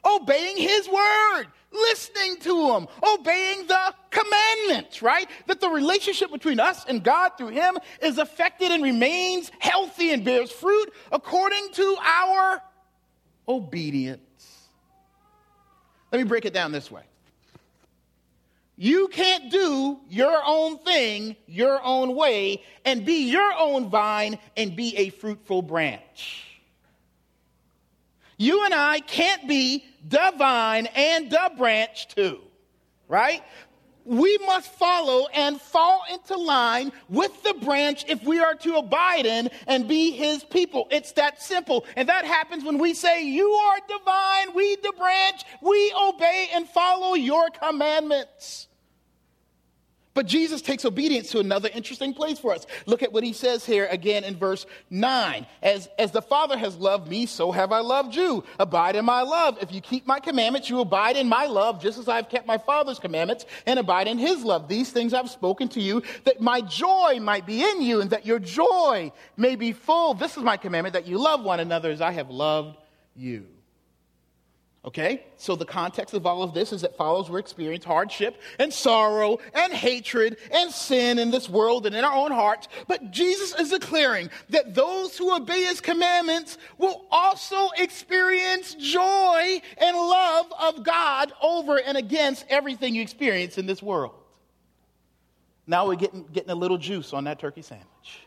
obeying 0.04 0.56
his 0.56 0.88
word, 0.88 1.44
listening 1.72 2.36
to 2.40 2.74
him, 2.74 2.86
obeying 3.02 3.66
the 3.66 3.94
commandments, 4.10 5.02
right? 5.02 5.28
That 5.46 5.60
the 5.60 5.68
relationship 5.68 6.30
between 6.30 6.60
us 6.60 6.84
and 6.86 7.02
God 7.02 7.32
through 7.38 7.48
him 7.48 7.78
is 8.02 8.18
affected 8.18 8.70
and 8.70 8.82
remains 8.82 9.50
healthy 9.58 10.10
and 10.10 10.24
bears 10.24 10.50
fruit 10.50 10.92
according 11.10 11.72
to 11.72 11.96
our 12.02 12.62
obedience. 13.48 14.20
Let 16.10 16.18
me 16.18 16.24
break 16.24 16.44
it 16.44 16.52
down 16.52 16.72
this 16.72 16.90
way. 16.90 17.02
You 18.76 19.08
can't 19.08 19.50
do 19.50 20.00
your 20.08 20.42
own 20.44 20.78
thing 20.78 21.36
your 21.46 21.80
own 21.84 22.16
way 22.16 22.62
and 22.84 23.04
be 23.04 23.30
your 23.30 23.52
own 23.56 23.90
vine 23.90 24.38
and 24.56 24.74
be 24.74 24.96
a 24.96 25.10
fruitful 25.10 25.62
branch. 25.62 26.51
You 28.42 28.64
and 28.64 28.74
I 28.74 28.98
can't 28.98 29.46
be 29.46 29.84
the 30.08 30.32
vine 30.36 30.86
and 30.96 31.30
the 31.30 31.52
branch 31.56 32.08
too, 32.08 32.40
right? 33.06 33.40
We 34.04 34.36
must 34.38 34.68
follow 34.72 35.28
and 35.32 35.60
fall 35.60 36.02
into 36.12 36.36
line 36.36 36.90
with 37.08 37.40
the 37.44 37.54
branch 37.64 38.04
if 38.08 38.24
we 38.24 38.40
are 38.40 38.56
to 38.56 38.78
abide 38.78 39.26
in 39.26 39.48
and 39.68 39.86
be 39.86 40.10
his 40.10 40.42
people. 40.42 40.88
It's 40.90 41.12
that 41.12 41.40
simple. 41.40 41.86
And 41.94 42.08
that 42.08 42.24
happens 42.24 42.64
when 42.64 42.78
we 42.78 42.94
say, 42.94 43.24
You 43.24 43.48
are 43.48 43.78
divine, 43.86 44.54
we 44.56 44.74
the 44.74 44.92
branch, 44.98 45.44
we 45.60 45.94
obey 45.96 46.48
and 46.52 46.68
follow 46.68 47.14
your 47.14 47.48
commandments. 47.50 48.66
But 50.14 50.26
Jesus 50.26 50.60
takes 50.60 50.84
obedience 50.84 51.30
to 51.30 51.38
another 51.38 51.70
interesting 51.72 52.12
place 52.12 52.38
for 52.38 52.52
us. 52.52 52.66
Look 52.84 53.02
at 53.02 53.12
what 53.12 53.24
he 53.24 53.32
says 53.32 53.64
here 53.64 53.86
again 53.90 54.24
in 54.24 54.36
verse 54.36 54.66
9. 54.90 55.46
As, 55.62 55.88
as 55.98 56.10
the 56.10 56.20
Father 56.20 56.58
has 56.58 56.76
loved 56.76 57.08
me, 57.08 57.24
so 57.24 57.50
have 57.50 57.72
I 57.72 57.80
loved 57.80 58.14
you. 58.14 58.44
Abide 58.58 58.96
in 58.96 59.06
my 59.06 59.22
love. 59.22 59.56
If 59.62 59.72
you 59.72 59.80
keep 59.80 60.06
my 60.06 60.20
commandments, 60.20 60.68
you 60.68 60.80
abide 60.80 61.16
in 61.16 61.28
my 61.28 61.46
love, 61.46 61.80
just 61.80 61.98
as 61.98 62.08
I've 62.08 62.28
kept 62.28 62.46
my 62.46 62.58
Father's 62.58 62.98
commandments 62.98 63.46
and 63.64 63.78
abide 63.78 64.06
in 64.06 64.18
his 64.18 64.44
love. 64.44 64.68
These 64.68 64.92
things 64.92 65.14
I've 65.14 65.30
spoken 65.30 65.68
to 65.70 65.80
you, 65.80 66.02
that 66.24 66.40
my 66.40 66.60
joy 66.60 67.18
might 67.20 67.46
be 67.46 67.64
in 67.64 67.80
you 67.80 68.02
and 68.02 68.10
that 68.10 68.26
your 68.26 68.38
joy 68.38 69.12
may 69.38 69.56
be 69.56 69.72
full. 69.72 70.12
This 70.12 70.36
is 70.36 70.42
my 70.42 70.58
commandment, 70.58 70.92
that 70.92 71.06
you 71.06 71.18
love 71.18 71.42
one 71.42 71.60
another 71.60 71.90
as 71.90 72.02
I 72.02 72.10
have 72.12 72.28
loved 72.28 72.76
you. 73.16 73.46
Okay? 74.84 75.22
So 75.36 75.54
the 75.54 75.64
context 75.64 76.12
of 76.12 76.26
all 76.26 76.42
of 76.42 76.54
this 76.54 76.72
is 76.72 76.80
that 76.80 76.96
followers 76.96 77.30
will 77.30 77.36
experience 77.36 77.84
hardship 77.84 78.40
and 78.58 78.72
sorrow 78.72 79.38
and 79.54 79.72
hatred 79.72 80.38
and 80.50 80.72
sin 80.72 81.20
in 81.20 81.30
this 81.30 81.48
world 81.48 81.86
and 81.86 81.94
in 81.94 82.04
our 82.04 82.12
own 82.12 82.32
hearts. 82.32 82.66
But 82.88 83.12
Jesus 83.12 83.54
is 83.60 83.70
declaring 83.70 84.28
that 84.50 84.74
those 84.74 85.16
who 85.16 85.34
obey 85.34 85.62
his 85.62 85.80
commandments 85.80 86.58
will 86.78 87.06
also 87.12 87.68
experience 87.78 88.74
joy 88.74 89.62
and 89.78 89.96
love 89.96 90.52
of 90.60 90.82
God 90.82 91.32
over 91.40 91.78
and 91.78 91.96
against 91.96 92.44
everything 92.48 92.96
you 92.96 93.02
experience 93.02 93.58
in 93.58 93.66
this 93.66 93.82
world. 93.82 94.14
Now 95.64 95.86
we're 95.86 95.94
getting, 95.94 96.24
getting 96.32 96.50
a 96.50 96.56
little 96.56 96.78
juice 96.78 97.12
on 97.12 97.24
that 97.24 97.38
turkey 97.38 97.62
sandwich. 97.62 98.26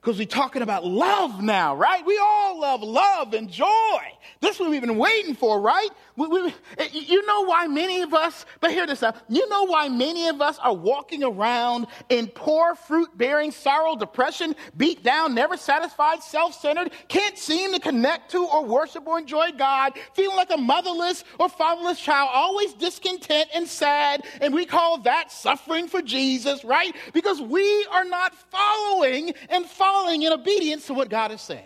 Because 0.00 0.18
we're 0.18 0.26
talking 0.26 0.62
about 0.62 0.86
love 0.86 1.42
now, 1.42 1.76
right? 1.76 2.04
We 2.06 2.18
all 2.18 2.58
love 2.58 2.82
love 2.82 3.34
and 3.34 3.50
joy. 3.50 3.98
This 4.40 4.54
is 4.54 4.60
what 4.60 4.70
we've 4.70 4.80
been 4.80 4.96
waiting 4.96 5.34
for, 5.34 5.60
right? 5.60 5.90
We, 6.20 6.26
we, 6.26 6.54
eh, 6.76 6.88
you 6.92 7.24
know 7.24 7.46
why 7.46 7.66
many 7.66 8.02
of 8.02 8.12
us, 8.12 8.44
but 8.60 8.72
hear 8.72 8.86
this 8.86 9.02
out. 9.02 9.16
You 9.30 9.48
know 9.48 9.64
why 9.64 9.88
many 9.88 10.28
of 10.28 10.42
us 10.42 10.58
are 10.58 10.74
walking 10.74 11.24
around 11.24 11.86
in 12.10 12.26
poor 12.26 12.74
fruit 12.74 13.16
bearing 13.16 13.50
sorrow, 13.50 13.96
depression, 13.96 14.54
beat 14.76 15.02
down, 15.02 15.34
never 15.34 15.56
satisfied, 15.56 16.22
self 16.22 16.60
centered, 16.60 16.92
can't 17.08 17.38
seem 17.38 17.72
to 17.72 17.80
connect 17.80 18.32
to 18.32 18.44
or 18.44 18.66
worship 18.66 19.06
or 19.06 19.18
enjoy 19.18 19.52
God, 19.52 19.94
feeling 20.12 20.36
like 20.36 20.50
a 20.50 20.58
motherless 20.58 21.24
or 21.38 21.48
fatherless 21.48 21.98
child, 21.98 22.28
always 22.34 22.74
discontent 22.74 23.48
and 23.54 23.66
sad, 23.66 24.22
and 24.42 24.52
we 24.52 24.66
call 24.66 24.98
that 24.98 25.32
suffering 25.32 25.88
for 25.88 26.02
Jesus, 26.02 26.64
right? 26.64 26.94
Because 27.14 27.40
we 27.40 27.86
are 27.90 28.04
not 28.04 28.34
following 28.50 29.32
and 29.48 29.64
following 29.64 30.20
in 30.20 30.34
obedience 30.34 30.86
to 30.88 30.92
what 30.92 31.08
God 31.08 31.32
is 31.32 31.40
saying. 31.40 31.64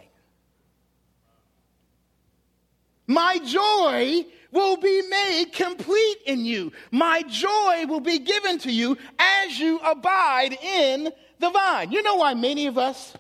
My 3.07 3.39
joy 3.39 4.25
will 4.55 4.77
be 4.77 5.03
made 5.03 5.47
complete 5.53 6.19
in 6.25 6.45
you. 6.47 6.73
My 6.91 7.23
joy 7.23 7.87
will 7.87 8.01
be 8.01 8.21
given 8.21 8.59
to 8.61 8.73
you 8.73 8.97
as 9.19 9.59
you 9.59 9.79
abide 9.81 10.53
in 10.53 11.13
the 11.41 11.51
vine. 11.51 11.91
You 11.91 12.03
know 12.03 12.15
why 12.15 12.35
many 12.35 12.69
of 12.69 12.79
us, 12.79 13.13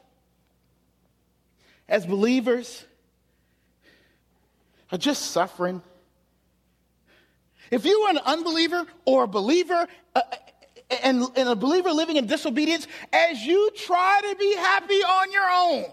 as 1.88 2.06
believers, 2.06 2.84
are 4.92 4.98
just 4.98 5.32
suffering? 5.32 5.82
If 7.70 7.84
you 7.84 7.98
are 8.02 8.10
an 8.10 8.20
unbeliever 8.24 8.86
or 9.04 9.24
a 9.24 9.28
believer, 9.28 9.88
uh, 10.14 10.20
and, 11.02 11.24
and 11.34 11.48
a 11.48 11.56
believer 11.56 11.90
living 11.90 12.16
in 12.16 12.26
disobedience 12.26 12.86
as 13.12 13.44
you 13.44 13.70
try 13.74 14.20
to 14.30 14.36
be 14.36 14.54
happy 14.54 15.02
on 15.02 15.32
your 15.32 15.50
own 15.50 15.84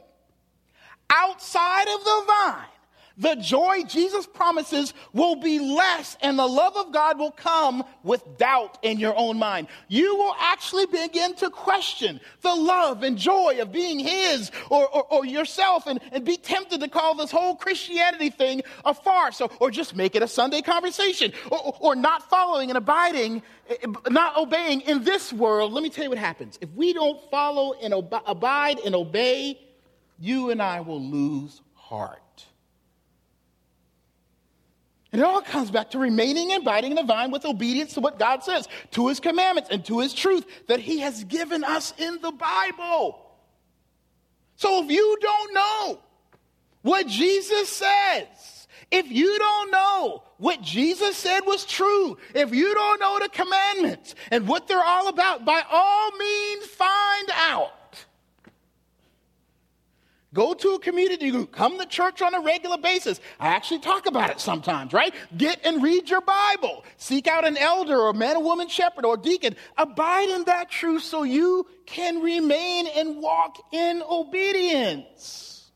outside 1.10 1.88
of 1.88 2.04
the 2.04 2.24
vine 2.28 2.71
the 3.22 3.36
joy 3.36 3.84
Jesus 3.88 4.26
promises 4.26 4.96
will 5.14 5.36
be 5.36 5.60
less, 5.60 6.18
and 6.22 6.40
the 6.40 6.48
love 6.48 6.76
of 6.76 6.92
God 6.92 7.20
will 7.20 7.32
come 7.32 7.84
with 8.02 8.24
doubt 8.40 8.80
in 8.82 8.98
your 8.98 9.16
own 9.16 9.38
mind. 9.38 9.68
You 9.88 10.16
will 10.16 10.34
actually 10.40 10.88
begin 10.88 11.36
to 11.36 11.52
question 11.52 12.20
the 12.42 12.56
love 12.56 13.04
and 13.04 13.16
joy 13.16 13.60
of 13.62 13.72
being 13.72 14.00
His 14.00 14.50
or, 14.72 14.88
or, 14.88 15.04
or 15.14 15.26
yourself 15.26 15.86
and, 15.86 16.00
and 16.12 16.26
be 16.26 16.36
tempted 16.36 16.80
to 16.80 16.88
call 16.88 17.14
this 17.14 17.30
whole 17.30 17.56
Christianity 17.56 18.32
thing 18.32 18.64
a 18.86 18.94
farce 18.94 19.40
or, 19.40 19.52
or 19.60 19.70
just 19.70 19.96
make 19.96 20.16
it 20.16 20.24
a 20.24 20.28
Sunday 20.28 20.64
conversation 20.64 21.32
or, 21.52 21.78
or 21.80 21.96
not 21.96 22.28
following 22.28 22.72
and 22.72 22.78
abiding, 22.78 23.44
eh, 23.70 23.76
eh, 23.84 23.88
not 24.10 24.36
obeying 24.36 24.82
in 24.82 25.04
this 25.04 25.32
world. 25.32 25.74
Let 25.74 25.84
me 25.84 25.92
tell 25.92 26.06
you 26.06 26.10
what 26.10 26.18
happens. 26.20 26.58
If 26.60 26.72
we 26.72 26.92
don't 26.92 27.22
follow 27.30 27.74
and 27.74 27.94
ob- 27.94 28.24
abide 28.26 28.80
and 28.80 28.96
obey, 28.96 29.60
you 30.20 30.50
and 30.50 30.60
I 30.60 30.82
will 30.82 31.02
lose 31.02 31.62
heart. 31.76 32.21
And 35.12 35.22
it 35.22 35.26
all 35.26 35.42
comes 35.42 35.72
back 35.72 35.92
to 35.92 36.00
remaining 36.00 36.54
and 36.54 36.62
abiding 36.62 36.92
in 36.92 36.96
the 36.96 37.04
vine 37.04 37.32
with 37.32 37.46
obedience 37.46 37.96
to 37.96 38.00
what 38.00 38.18
God 38.18 38.44
says, 38.44 38.68
to 38.92 39.10
his 39.10 39.20
commandments, 39.20 39.70
and 39.70 39.84
to 39.86 40.00
his 40.00 40.14
truth 40.14 40.46
that 40.68 40.80
he 40.80 41.00
has 41.00 41.24
given 41.26 41.64
us 41.64 41.94
in 41.98 42.20
the 42.22 42.32
Bible. 42.32 43.20
So 44.56 44.84
if 44.84 44.90
you 44.90 45.18
don't 45.20 45.54
know 45.54 46.00
what 46.82 47.08
Jesus 47.08 47.68
says, 47.68 48.68
if 48.90 49.12
you 49.12 49.38
don't 49.38 49.72
know 49.72 50.24
what 50.38 50.62
Jesus 50.62 51.18
said 51.18 51.42
was 51.42 51.66
true, 51.66 52.18
if 52.34 52.54
you 52.54 52.74
don't 52.74 53.00
know 53.00 53.20
the 53.20 53.30
commandments 53.30 54.16
and 54.32 54.48
what 54.48 54.68
they're 54.68 54.84
all 54.84 55.08
about, 55.08 55.44
by 55.44 55.62
all 55.70 56.12
means 56.18 56.66
find 56.68 57.30
out. 57.34 57.74
Go 60.34 60.54
to 60.54 60.70
a 60.70 60.80
community 60.80 61.30
group. 61.30 61.52
Come 61.52 61.78
to 61.78 61.86
church 61.86 62.22
on 62.22 62.34
a 62.34 62.40
regular 62.40 62.78
basis. 62.78 63.20
I 63.38 63.50
actually 63.50 63.80
talk 63.80 64.06
about 64.06 64.30
it 64.30 64.40
sometimes, 64.40 64.94
right? 64.94 65.14
Get 65.36 65.60
and 65.66 65.84
read 65.84 66.10
your 66.10 66.22
Bible. 66.22 66.86
Seek 66.96 67.28
out 67.28 67.46
an 67.46 67.58
elder 67.58 67.98
or 67.98 68.14
man 68.14 68.38
or 68.38 68.44
woman 68.44 68.70
shepherd 68.70 69.04
or 69.04 69.18
deacon. 69.18 69.58
Abide 69.78 70.30
in 70.30 70.46
that 70.46 70.72
truth 70.72 71.04
so 71.04 71.24
you 71.24 71.68
can 71.86 72.22
remain 72.22 72.88
and 72.88 73.22
walk 73.22 73.58
in 73.74 74.02
obedience. 74.10 75.70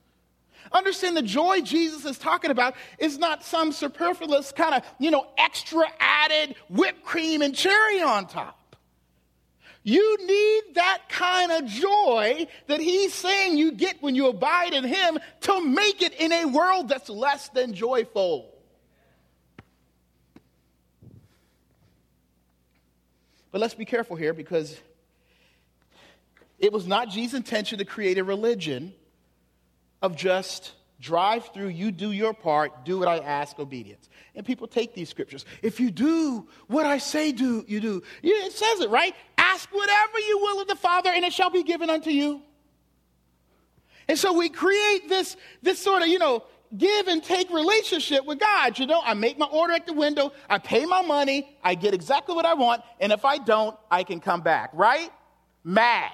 Understand 0.72 1.18
the 1.18 1.22
joy 1.22 1.62
Jesus 1.62 2.06
is 2.06 2.18
talking 2.18 2.52
about 2.52 2.76
is 2.98 3.18
not 3.18 3.44
some 3.44 3.74
superfluous 3.74 4.54
kind 4.54 4.76
of, 4.76 4.84
you 5.00 5.12
know, 5.12 5.28
extra 5.38 5.86
added 6.00 6.56
whipped 6.70 7.04
cream 7.04 7.42
and 7.42 7.54
cherry 7.54 8.02
on 8.02 8.28
top. 8.28 8.60
You 9.88 10.18
need 10.26 10.74
that 10.74 11.04
kind 11.10 11.52
of 11.52 11.68
joy 11.68 12.48
that 12.66 12.80
he's 12.80 13.14
saying 13.14 13.56
you 13.56 13.72
get 13.72 14.02
when 14.02 14.16
you 14.16 14.30
abide 14.30 14.74
in 14.74 14.84
him 14.84 15.20
to 15.42 15.62
make 15.62 16.02
it 16.02 16.16
in 16.16 16.34
a 16.34 16.46
world 16.46 16.90
that's 16.90 17.08
less 17.08 17.50
than 17.50 17.76
joyful. 17.76 18.52
But 23.52 23.62
let's 23.62 23.76
be 23.76 23.86
careful 23.86 24.16
here 24.16 24.34
because 24.34 24.76
it 26.58 26.74
was 26.74 26.88
not 26.88 27.10
Jesus' 27.10 27.38
intention 27.38 27.78
to 27.78 27.86
create 27.86 28.18
a 28.18 28.24
religion 28.24 28.92
of 30.02 30.16
just 30.16 30.74
drive 31.00 31.48
through, 31.54 31.68
you 31.68 31.92
do 31.92 32.12
your 32.12 32.34
part, 32.34 32.86
do 32.86 32.98
what 32.98 33.08
I 33.08 33.20
ask, 33.20 33.60
obedience. 33.60 34.10
And 34.34 34.46
people 34.46 34.68
take 34.68 34.96
these 34.96 35.10
scriptures. 35.10 35.46
If 35.62 35.80
you 35.80 35.92
do 35.92 36.48
what 36.68 36.86
I 36.86 36.98
say 36.98 37.32
do, 37.32 37.64
you 37.68 37.80
do. 37.80 38.02
Yeah, 38.24 38.46
it 38.46 38.54
says 38.54 38.80
it, 38.80 38.90
right? 38.90 39.14
Ask 39.56 39.70
whatever 39.72 40.20
you 40.20 40.38
will 40.40 40.62
of 40.62 40.68
the 40.68 40.76
Father, 40.76 41.10
and 41.14 41.24
it 41.24 41.32
shall 41.32 41.50
be 41.50 41.64
given 41.64 41.90
unto 41.90 42.10
you. 42.10 42.42
And 44.10 44.20
so 44.20 44.34
we 44.34 44.50
create 44.50 45.08
this, 45.08 45.38
this 45.62 45.80
sort 45.80 46.02
of, 46.02 46.10
you 46.10 46.20
know, 46.20 46.44
give 46.78 47.08
and 47.08 47.24
take 47.24 47.50
relationship 47.50 48.26
with 48.26 48.38
God. 48.38 48.78
You 48.78 48.86
know, 48.86 49.02
I 49.02 49.14
make 49.14 49.38
my 49.38 49.46
order 49.46 49.72
at 49.72 49.86
the 49.86 49.94
window, 49.94 50.34
I 50.50 50.58
pay 50.58 50.86
my 50.86 51.02
money, 51.04 51.58
I 51.64 51.76
get 51.76 51.94
exactly 51.94 52.36
what 52.36 52.46
I 52.46 52.54
want, 52.54 52.82
and 53.00 53.14
if 53.14 53.24
I 53.24 53.38
don't, 53.38 53.78
I 53.90 54.04
can 54.04 54.20
come 54.20 54.42
back, 54.42 54.72
right? 54.74 55.10
Mad. 55.64 56.12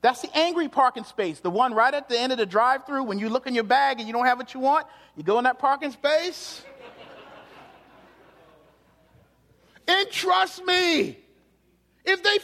That's 0.00 0.22
the 0.22 0.30
angry 0.38 0.68
parking 0.68 1.04
space, 1.04 1.40
the 1.40 1.50
one 1.50 1.74
right 1.74 1.92
at 1.92 2.08
the 2.08 2.18
end 2.18 2.30
of 2.30 2.38
the 2.38 2.46
drive 2.46 2.86
through 2.86 3.02
when 3.02 3.18
you 3.18 3.28
look 3.28 3.48
in 3.48 3.54
your 3.54 3.64
bag 3.64 3.98
and 3.98 4.06
you 4.06 4.12
don't 4.12 4.26
have 4.26 4.38
what 4.38 4.54
you 4.54 4.60
want. 4.60 4.86
You 5.16 5.24
go 5.24 5.38
in 5.38 5.44
that 5.44 5.58
parking 5.58 5.90
space. 5.90 6.62
and 9.88 10.08
trust 10.10 10.64
me, 10.64 11.18
if 12.04 12.22
they 12.22 12.38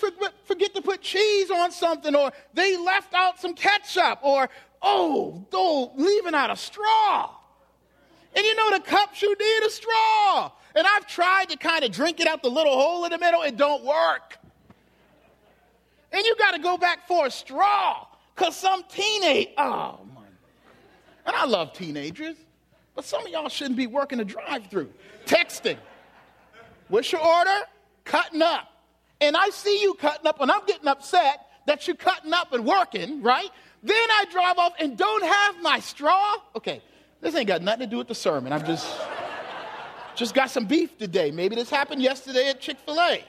forget 0.44 0.74
to 0.74 0.82
put 0.82 1.00
cheese 1.00 1.50
on 1.50 1.72
something 1.72 2.14
or 2.14 2.32
they 2.54 2.76
left 2.76 3.14
out 3.14 3.40
some 3.40 3.54
ketchup 3.54 4.20
or, 4.22 4.48
oh, 4.82 5.46
oh, 5.52 5.92
leaving 5.96 6.34
out 6.34 6.50
a 6.50 6.56
straw. 6.56 7.30
And 8.34 8.44
you 8.44 8.54
know 8.54 8.70
the 8.72 8.80
cups 8.80 9.22
you 9.22 9.34
need 9.34 9.66
a 9.66 9.70
straw. 9.70 10.52
And 10.74 10.86
I've 10.86 11.06
tried 11.06 11.48
to 11.48 11.56
kind 11.56 11.84
of 11.84 11.90
drink 11.90 12.20
it 12.20 12.26
out 12.26 12.42
the 12.42 12.50
little 12.50 12.74
hole 12.74 13.04
in 13.04 13.10
the 13.10 13.18
middle. 13.18 13.42
It 13.42 13.56
don't 13.56 13.82
work 13.84 14.38
and 16.16 16.24
you 16.24 16.34
got 16.36 16.52
to 16.52 16.58
go 16.58 16.78
back 16.78 17.06
for 17.06 17.26
a 17.26 17.30
straw 17.30 18.06
because 18.34 18.56
some 18.56 18.84
teenage, 18.88 19.48
oh 19.58 20.00
my. 20.14 20.22
And 21.26 21.36
I 21.36 21.44
love 21.44 21.72
teenagers, 21.72 22.36
but 22.94 23.04
some 23.04 23.26
of 23.26 23.30
y'all 23.30 23.48
shouldn't 23.48 23.76
be 23.76 23.86
working 23.86 24.20
a 24.20 24.24
drive 24.24 24.68
through, 24.68 24.90
texting. 25.26 25.76
What's 26.88 27.12
your 27.12 27.20
order? 27.20 27.66
Cutting 28.04 28.42
up. 28.42 28.75
And 29.20 29.36
I 29.36 29.50
see 29.50 29.80
you 29.80 29.94
cutting 29.94 30.26
up, 30.26 30.40
and 30.40 30.50
I'm 30.50 30.64
getting 30.66 30.88
upset 30.88 31.46
that 31.66 31.86
you're 31.86 31.96
cutting 31.96 32.32
up 32.32 32.52
and 32.52 32.64
working, 32.64 33.22
right? 33.22 33.50
Then 33.82 33.96
I 33.96 34.24
drive 34.30 34.58
off 34.58 34.72
and 34.78 34.96
don't 34.96 35.24
have 35.24 35.62
my 35.62 35.80
straw. 35.80 36.36
Okay, 36.54 36.82
this 37.20 37.34
ain't 37.34 37.48
got 37.48 37.62
nothing 37.62 37.80
to 37.80 37.86
do 37.86 37.98
with 37.98 38.08
the 38.08 38.14
sermon. 38.14 38.52
I've 38.52 38.66
just 38.66 38.86
just 40.14 40.34
got 40.34 40.50
some 40.50 40.64
beef 40.64 40.96
today. 40.96 41.30
Maybe 41.30 41.56
this 41.56 41.68
happened 41.68 42.02
yesterday 42.02 42.48
at 42.48 42.60
Chick 42.60 42.78
fil 42.84 42.98
A. 43.00 43.22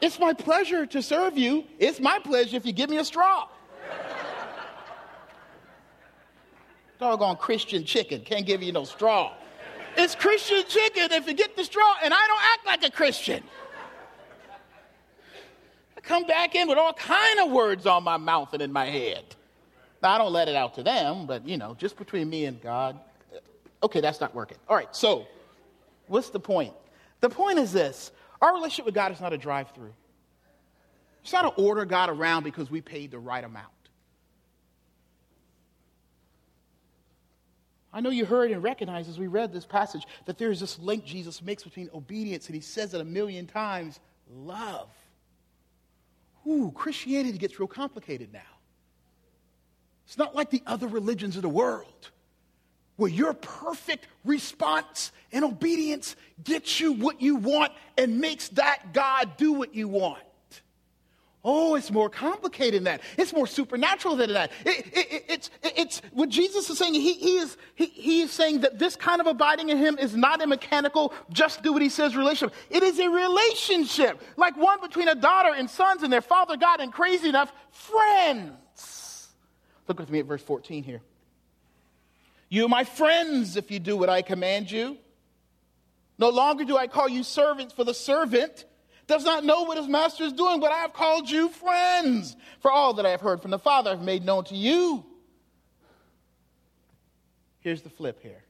It's 0.00 0.18
my 0.18 0.32
pleasure 0.32 0.84
to 0.86 1.02
serve 1.02 1.38
you. 1.38 1.64
It's 1.78 2.00
my 2.00 2.18
pleasure 2.18 2.56
if 2.56 2.66
you 2.66 2.72
give 2.72 2.90
me 2.90 2.98
a 2.98 3.04
straw. 3.04 3.48
Doggone 6.98 7.36
Christian 7.36 7.84
chicken 7.84 8.22
can't 8.22 8.46
give 8.46 8.62
you 8.62 8.72
no 8.72 8.84
straw. 8.84 9.34
It's 9.96 10.14
Christian 10.14 10.64
chicken 10.68 11.12
if 11.12 11.26
you 11.26 11.34
get 11.34 11.56
the 11.56 11.64
straw, 11.64 11.94
and 12.02 12.12
I 12.12 12.26
don't 12.26 12.42
act 12.42 12.66
like 12.66 12.90
a 12.90 12.94
Christian. 12.94 13.42
Come 16.06 16.24
back 16.24 16.54
in 16.54 16.68
with 16.68 16.78
all 16.78 16.92
kind 16.92 17.40
of 17.40 17.50
words 17.50 17.84
on 17.84 18.04
my 18.04 18.16
mouth 18.16 18.52
and 18.52 18.62
in 18.62 18.72
my 18.72 18.86
head. 18.86 19.24
Now, 20.02 20.12
I 20.12 20.18
don't 20.18 20.32
let 20.32 20.48
it 20.48 20.54
out 20.54 20.74
to 20.74 20.84
them, 20.84 21.26
but 21.26 21.46
you 21.46 21.56
know, 21.56 21.74
just 21.78 21.96
between 21.96 22.30
me 22.30 22.44
and 22.44 22.62
God. 22.62 22.98
Okay, 23.82 24.00
that's 24.00 24.20
not 24.20 24.34
working. 24.34 24.56
All 24.68 24.76
right, 24.76 24.94
so 24.94 25.26
what's 26.06 26.30
the 26.30 26.40
point? 26.40 26.72
The 27.20 27.28
point 27.28 27.58
is 27.58 27.72
this 27.72 28.12
our 28.40 28.54
relationship 28.54 28.86
with 28.86 28.94
God 28.94 29.10
is 29.10 29.20
not 29.20 29.32
a 29.32 29.38
drive 29.38 29.70
through. 29.72 29.92
It's 31.22 31.32
not 31.32 31.42
to 31.42 31.62
order 31.62 31.84
God 31.84 32.08
around 32.08 32.44
because 32.44 32.70
we 32.70 32.80
paid 32.80 33.10
the 33.10 33.18
right 33.18 33.42
amount. 33.42 33.66
I 37.92 38.00
know 38.00 38.10
you 38.10 38.26
heard 38.26 38.52
and 38.52 38.62
recognized 38.62 39.08
as 39.08 39.18
we 39.18 39.26
read 39.26 39.52
this 39.52 39.66
passage 39.66 40.06
that 40.26 40.38
there 40.38 40.52
is 40.52 40.60
this 40.60 40.78
link 40.78 41.04
Jesus 41.04 41.42
makes 41.42 41.64
between 41.64 41.90
obedience, 41.92 42.46
and 42.46 42.54
he 42.54 42.60
says 42.60 42.94
it 42.94 43.00
a 43.00 43.04
million 43.04 43.46
times 43.46 43.98
love. 44.30 44.88
Ooh, 46.46 46.72
Christianity 46.74 47.38
gets 47.38 47.58
real 47.58 47.66
complicated 47.66 48.32
now. 48.32 48.40
It's 50.06 50.18
not 50.18 50.34
like 50.34 50.50
the 50.50 50.62
other 50.66 50.86
religions 50.86 51.36
of 51.36 51.42
the 51.42 51.48
world 51.48 52.10
where 52.96 53.10
your 53.10 53.34
perfect 53.34 54.06
response 54.24 55.12
and 55.32 55.44
obedience 55.44 56.16
gets 56.42 56.80
you 56.80 56.92
what 56.92 57.20
you 57.20 57.36
want 57.36 57.72
and 57.98 58.20
makes 58.20 58.48
that 58.50 58.92
God 58.92 59.36
do 59.36 59.52
what 59.52 59.74
you 59.74 59.88
want. 59.88 60.22
Oh, 61.48 61.76
it's 61.76 61.92
more 61.92 62.10
complicated 62.10 62.80
than 62.80 62.84
that. 62.84 63.02
It's 63.16 63.32
more 63.32 63.46
supernatural 63.46 64.16
than 64.16 64.32
that. 64.32 64.50
It, 64.64 64.84
it, 64.92 65.24
it's, 65.28 65.50
it's 65.62 66.02
what 66.12 66.28
Jesus 66.28 66.68
is 66.68 66.76
saying. 66.76 66.94
He, 66.94 67.12
he, 67.12 67.36
is, 67.36 67.56
he, 67.76 67.86
he 67.86 68.20
is 68.22 68.32
saying 68.32 68.62
that 68.62 68.80
this 68.80 68.96
kind 68.96 69.20
of 69.20 69.28
abiding 69.28 69.68
in 69.68 69.78
Him 69.78 69.96
is 69.96 70.16
not 70.16 70.42
a 70.42 70.48
mechanical, 70.48 71.14
just 71.32 71.62
do 71.62 71.72
what 71.72 71.82
He 71.82 71.88
says 71.88 72.16
relationship. 72.16 72.52
It 72.68 72.82
is 72.82 72.98
a 72.98 73.08
relationship, 73.08 74.20
like 74.36 74.56
one 74.56 74.80
between 74.80 75.06
a 75.06 75.14
daughter 75.14 75.54
and 75.56 75.70
sons 75.70 76.02
and 76.02 76.12
their 76.12 76.20
father 76.20 76.56
God 76.56 76.80
and 76.80 76.92
crazy 76.92 77.28
enough, 77.28 77.52
friends. 77.70 79.28
Look 79.86 80.00
with 80.00 80.10
me 80.10 80.18
at 80.18 80.26
verse 80.26 80.42
14 80.42 80.82
here. 80.82 81.00
You 82.48 82.66
my 82.66 82.82
friends 82.82 83.56
if 83.56 83.70
you 83.70 83.78
do 83.78 83.96
what 83.96 84.08
I 84.08 84.22
command 84.22 84.68
you. 84.68 84.98
No 86.18 86.30
longer 86.30 86.64
do 86.64 86.76
I 86.76 86.88
call 86.88 87.08
you 87.08 87.22
servants, 87.22 87.72
for 87.72 87.84
the 87.84 87.94
servant 87.94 88.64
does 89.06 89.24
not 89.24 89.44
know 89.44 89.62
what 89.62 89.78
his 89.78 89.86
master 89.86 90.24
is 90.24 90.32
doing, 90.32 90.60
but 90.60 90.72
I 90.72 90.78
have 90.78 90.92
called 90.92 91.30
you 91.30 91.48
friends. 91.48 92.36
For 92.60 92.70
all 92.70 92.94
that 92.94 93.06
I 93.06 93.10
have 93.10 93.20
heard 93.20 93.40
from 93.40 93.50
the 93.50 93.58
Father, 93.58 93.90
I 93.90 93.94
have 93.94 94.02
made 94.02 94.24
known 94.24 94.44
to 94.44 94.56
you. 94.56 95.04
Here's 97.60 97.82
the 97.82 97.90
flip 97.90 98.20
here. 98.22 98.42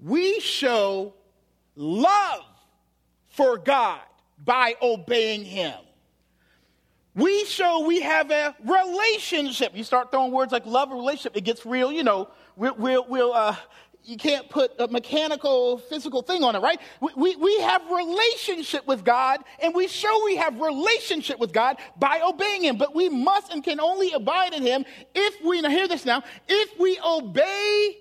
We 0.00 0.40
show 0.40 1.14
love 1.76 2.44
for 3.28 3.58
God 3.58 4.00
by 4.44 4.76
obeying 4.82 5.44
him 5.44 5.74
we 7.14 7.44
show 7.44 7.86
we 7.86 8.00
have 8.00 8.30
a 8.30 8.54
relationship. 8.64 9.76
You 9.76 9.84
start 9.84 10.10
throwing 10.10 10.32
words 10.32 10.52
like 10.52 10.66
love 10.66 10.90
and 10.90 10.98
relationship, 10.98 11.36
it 11.36 11.44
gets 11.44 11.64
real, 11.64 11.92
you 11.92 12.02
know, 12.02 12.28
we'll, 12.56 12.74
we'll, 12.74 13.06
we'll 13.08 13.32
uh, 13.32 13.56
you 14.04 14.16
can't 14.16 14.48
put 14.50 14.72
a 14.78 14.86
mechanical, 14.88 15.78
physical 15.78 16.22
thing 16.22 16.44
on 16.44 16.54
it, 16.54 16.60
right? 16.60 16.80
We, 17.00 17.10
we, 17.16 17.36
we 17.36 17.60
have 17.60 17.82
relationship 17.90 18.86
with 18.86 19.04
God, 19.04 19.40
and 19.60 19.74
we 19.74 19.88
show 19.88 20.24
we 20.24 20.36
have 20.36 20.60
relationship 20.60 21.38
with 21.38 21.52
God 21.52 21.78
by 21.98 22.20
obeying 22.22 22.64
Him. 22.64 22.76
But 22.76 22.94
we 22.94 23.08
must 23.08 23.52
and 23.52 23.64
can 23.64 23.80
only 23.80 24.12
abide 24.12 24.52
in 24.52 24.62
Him 24.62 24.84
if 25.14 25.42
we, 25.44 25.60
now 25.60 25.70
hear 25.70 25.88
this 25.88 26.04
now, 26.04 26.22
if 26.46 26.78
we 26.78 26.98
obey 27.04 27.98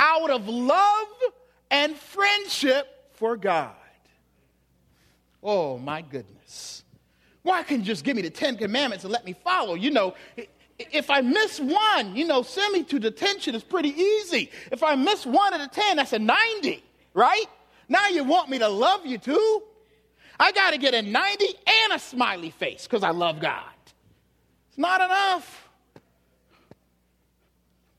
out 0.00 0.30
of 0.30 0.48
love 0.48 1.08
and 1.70 1.96
friendship 1.96 2.88
for 3.12 3.36
God. 3.36 3.74
Oh, 5.42 5.78
my 5.78 6.02
goodness. 6.02 6.82
Why 7.42 7.62
couldn't 7.64 7.80
you 7.80 7.86
just 7.86 8.04
give 8.04 8.14
me 8.14 8.22
the 8.22 8.30
Ten 8.30 8.56
Commandments 8.56 9.04
and 9.04 9.12
let 9.12 9.24
me 9.24 9.34
follow? 9.44 9.74
You 9.74 9.90
know, 9.90 10.14
if 10.92 11.10
I 11.10 11.20
miss 11.20 11.60
one, 11.60 12.16
you 12.16 12.26
know, 12.26 12.42
send 12.42 12.72
me 12.72 12.82
to 12.84 12.98
detention 12.98 13.54
is 13.54 13.62
pretty 13.62 13.90
easy. 13.90 14.50
If 14.70 14.82
I 14.82 14.94
miss 14.94 15.24
one 15.24 15.54
out 15.54 15.60
of 15.60 15.70
10, 15.70 15.96
that's 15.96 16.12
a 16.12 16.18
90, 16.18 16.82
right? 17.14 17.46
Now 17.88 18.08
you 18.08 18.24
want 18.24 18.50
me 18.50 18.58
to 18.58 18.68
love 18.68 19.06
you 19.06 19.18
too? 19.18 19.62
I 20.40 20.52
got 20.52 20.72
to 20.72 20.78
get 20.78 20.94
a 20.94 21.02
90 21.02 21.46
and 21.46 21.92
a 21.92 21.98
smiley 21.98 22.50
face 22.50 22.84
because 22.84 23.02
I 23.02 23.10
love 23.10 23.40
God. 23.40 23.64
It's 24.68 24.78
not 24.78 25.00
enough. 25.00 25.68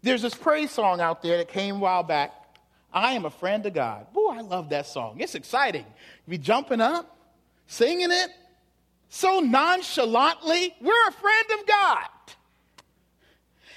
There's 0.02 0.22
this 0.22 0.34
praise 0.34 0.72
song 0.72 1.00
out 1.00 1.22
there 1.22 1.38
that 1.38 1.48
came 1.48 1.76
a 1.76 1.80
while 1.80 2.04
back. 2.04 2.34
I 2.91 3.13
am 3.13 3.26
a 3.26 3.30
friend 3.30 3.65
of 3.65 3.74
God. 3.74 4.12
Boy, 4.13 4.34
I 4.34 4.41
love 4.41 4.69
that 4.69 4.86
song. 4.86 5.17
It's 5.19 5.36
exciting. 5.36 5.86
You 5.86 6.32
be 6.32 6.38
jumping 6.38 6.82
up, 6.82 7.17
singing 7.67 8.12
it, 8.12 8.30
so 9.10 9.39
nonchalantly, 9.39 10.76
we're 10.82 11.08
a 11.08 11.12
friend 11.12 11.46
of 11.60 11.67
God. 11.67 12.06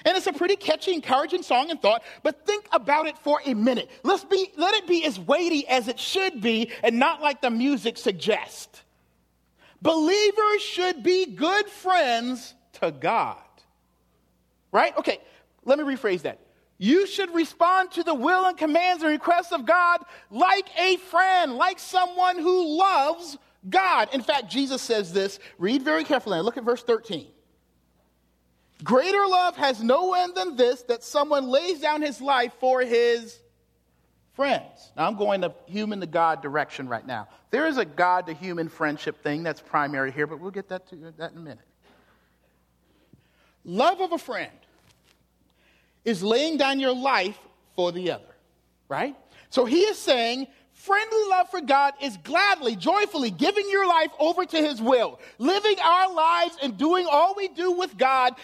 And 0.07 0.16
it's 0.16 0.29
a 0.29 0.33
pretty 0.33 0.55
catchy, 0.55 0.95
encouraging 0.95 1.42
song 1.42 1.71
and 1.71 1.83
thought, 1.83 2.05
but 2.23 2.47
think 2.47 2.66
about 2.71 3.07
it 3.07 3.19
for 3.19 3.40
a 3.45 3.55
minute. 3.55 3.90
Let's 4.05 4.25
be, 4.25 4.53
let 4.57 4.73
it 4.75 4.87
be 4.87 5.05
as 5.05 5.19
weighty 5.19 5.66
as 5.66 5.88
it 5.88 5.99
should 5.99 6.40
be 6.40 6.71
and 6.85 7.01
not 7.01 7.21
like 7.21 7.42
the 7.42 7.51
music 7.51 7.99
suggests. 7.99 8.83
Believers 9.83 10.62
should 10.62 11.03
be 11.03 11.27
good 11.27 11.66
friends 11.66 12.55
to 12.75 12.92
God. 12.92 13.37
Right? 14.71 14.97
Okay, 14.97 15.19
let 15.64 15.77
me 15.77 15.85
rephrase 15.85 16.23
that. 16.23 16.38
You 16.79 17.09
should 17.09 17.35
respond 17.35 17.90
to 17.92 18.05
the 18.05 18.14
will 18.14 18.45
and 18.45 18.57
commands 18.57 19.03
and 19.03 19.11
requests 19.11 19.51
of 19.51 19.66
God 19.66 20.05
like 20.31 20.69
a 20.79 20.99
friend, 20.99 21.57
like 21.57 21.81
someone 21.81 22.38
who 22.38 22.79
loves 22.79 23.38
God. 23.69 24.11
In 24.12 24.23
fact, 24.23 24.51
Jesus 24.53 24.83
says 24.83 25.12
this. 25.12 25.40
Read 25.59 25.83
very 25.83 26.05
carefully. 26.05 26.38
And 26.38 26.45
look 26.45 26.59
at 26.59 26.64
verse 26.64 26.85
13. 26.85 27.27
Greater 28.85 29.27
love 29.27 29.57
has 29.57 29.83
no 29.83 30.15
end 30.15 30.35
than 30.35 30.57
this 30.57 30.83
that 30.83 31.03
someone 31.03 31.49
lays 31.49 31.81
down 31.81 32.03
his 32.03 32.21
life 32.21 32.53
for 32.61 32.83
his 32.83 33.39
friends. 34.35 34.93
Now, 34.97 35.07
I'm 35.07 35.17
going 35.17 35.41
the 35.41 35.51
human 35.67 36.01
to 36.01 36.07
God 36.07 36.43
direction 36.43 36.89
right 36.89 37.07
now. 37.07 37.27
There 37.51 37.67
is 37.67 37.79
a 37.79 37.87
God 37.87 38.27
to 38.27 38.35
human 38.35 38.69
friendship 38.69 39.23
thing 39.23 39.43
that's 39.43 39.61
primary 39.61 40.12
here, 40.12 40.27
but 40.27 40.41
we'll 40.41 40.51
get 40.51 40.69
that 40.69 40.87
to 40.89 40.97
that 41.17 41.33
in 41.33 41.39
a 41.39 41.41
minute. 41.41 41.65
Love 43.65 44.01
of 44.01 44.12
a 44.12 44.19
friend 44.19 44.53
is 46.05 46.23
laying 46.23 46.59
down 46.59 46.79
your 46.79 46.95
life 46.95 47.39
for 47.75 47.91
the 47.93 48.12
other, 48.12 48.37
right? 48.89 49.17
So 49.49 49.65
he 49.65 49.81
is 49.81 49.99
saying, 49.99 50.47
friendly 50.73 51.25
love 51.31 51.51
for 51.51 51.61
God 51.61 51.95
is 52.01 52.17
gladly, 52.19 52.77
joyfully 52.77 53.31
giving 53.31 53.69
your 53.71 53.89
life 53.89 54.11
over 54.21 54.45
to 54.45 54.57
his 54.57 54.81
will, 54.81 55.19
living 55.39 55.77
our 55.83 56.15
lives 56.15 56.57
and 56.62 56.77
doing 56.77 57.07
all 57.11 57.35
we 57.35 57.49
do 57.49 57.73
with 57.73 57.97
God 57.97 58.35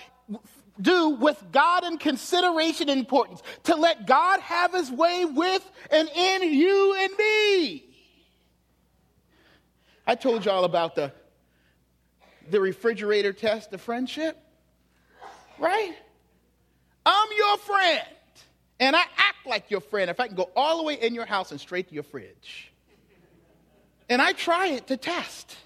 do 0.80 1.10
with 1.10 1.42
God 1.52 1.84
in 1.84 1.98
consideration 1.98 2.88
and 2.88 2.98
importance, 2.98 3.42
to 3.64 3.76
let 3.76 4.06
God 4.06 4.40
have 4.40 4.72
his 4.72 4.90
way 4.90 5.24
with 5.24 5.68
and 5.90 6.08
in 6.08 6.52
you 6.52 6.94
and 6.98 7.12
me. 7.16 7.84
I 10.06 10.14
told 10.14 10.44
y'all 10.44 10.64
about 10.64 10.94
the, 10.94 11.12
the 12.50 12.60
refrigerator 12.60 13.32
test 13.32 13.72
of 13.72 13.80
friendship, 13.80 14.36
right? 15.58 15.94
I'm 17.06 17.28
your 17.36 17.58
friend, 17.58 18.06
and 18.80 18.96
I 18.96 19.02
act 19.16 19.46
like 19.46 19.70
your 19.70 19.80
friend 19.80 20.10
if 20.10 20.18
I 20.18 20.26
can 20.26 20.36
go 20.36 20.50
all 20.56 20.78
the 20.78 20.84
way 20.84 20.94
in 20.94 21.14
your 21.14 21.26
house 21.26 21.50
and 21.50 21.60
straight 21.60 21.88
to 21.88 21.94
your 21.94 22.02
fridge. 22.02 22.72
And 24.08 24.20
I 24.20 24.32
try 24.32 24.68
it 24.68 24.88
to 24.88 24.96
test. 24.96 25.56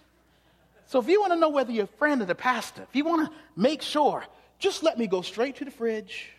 So 0.86 1.00
if 1.00 1.08
you 1.08 1.20
want 1.20 1.32
to 1.32 1.38
know 1.38 1.48
whether 1.48 1.72
you're 1.72 1.84
a 1.84 1.98
friend 1.98 2.22
of 2.22 2.28
the 2.28 2.34
pastor, 2.34 2.82
if 2.82 2.94
you 2.94 3.04
want 3.04 3.28
to 3.28 3.36
make 3.56 3.82
sure 3.82 4.24
just 4.58 4.82
let 4.82 4.98
me 4.98 5.06
go 5.06 5.22
straight 5.22 5.56
to 5.56 5.64
the 5.64 5.70
fridge. 5.70 6.30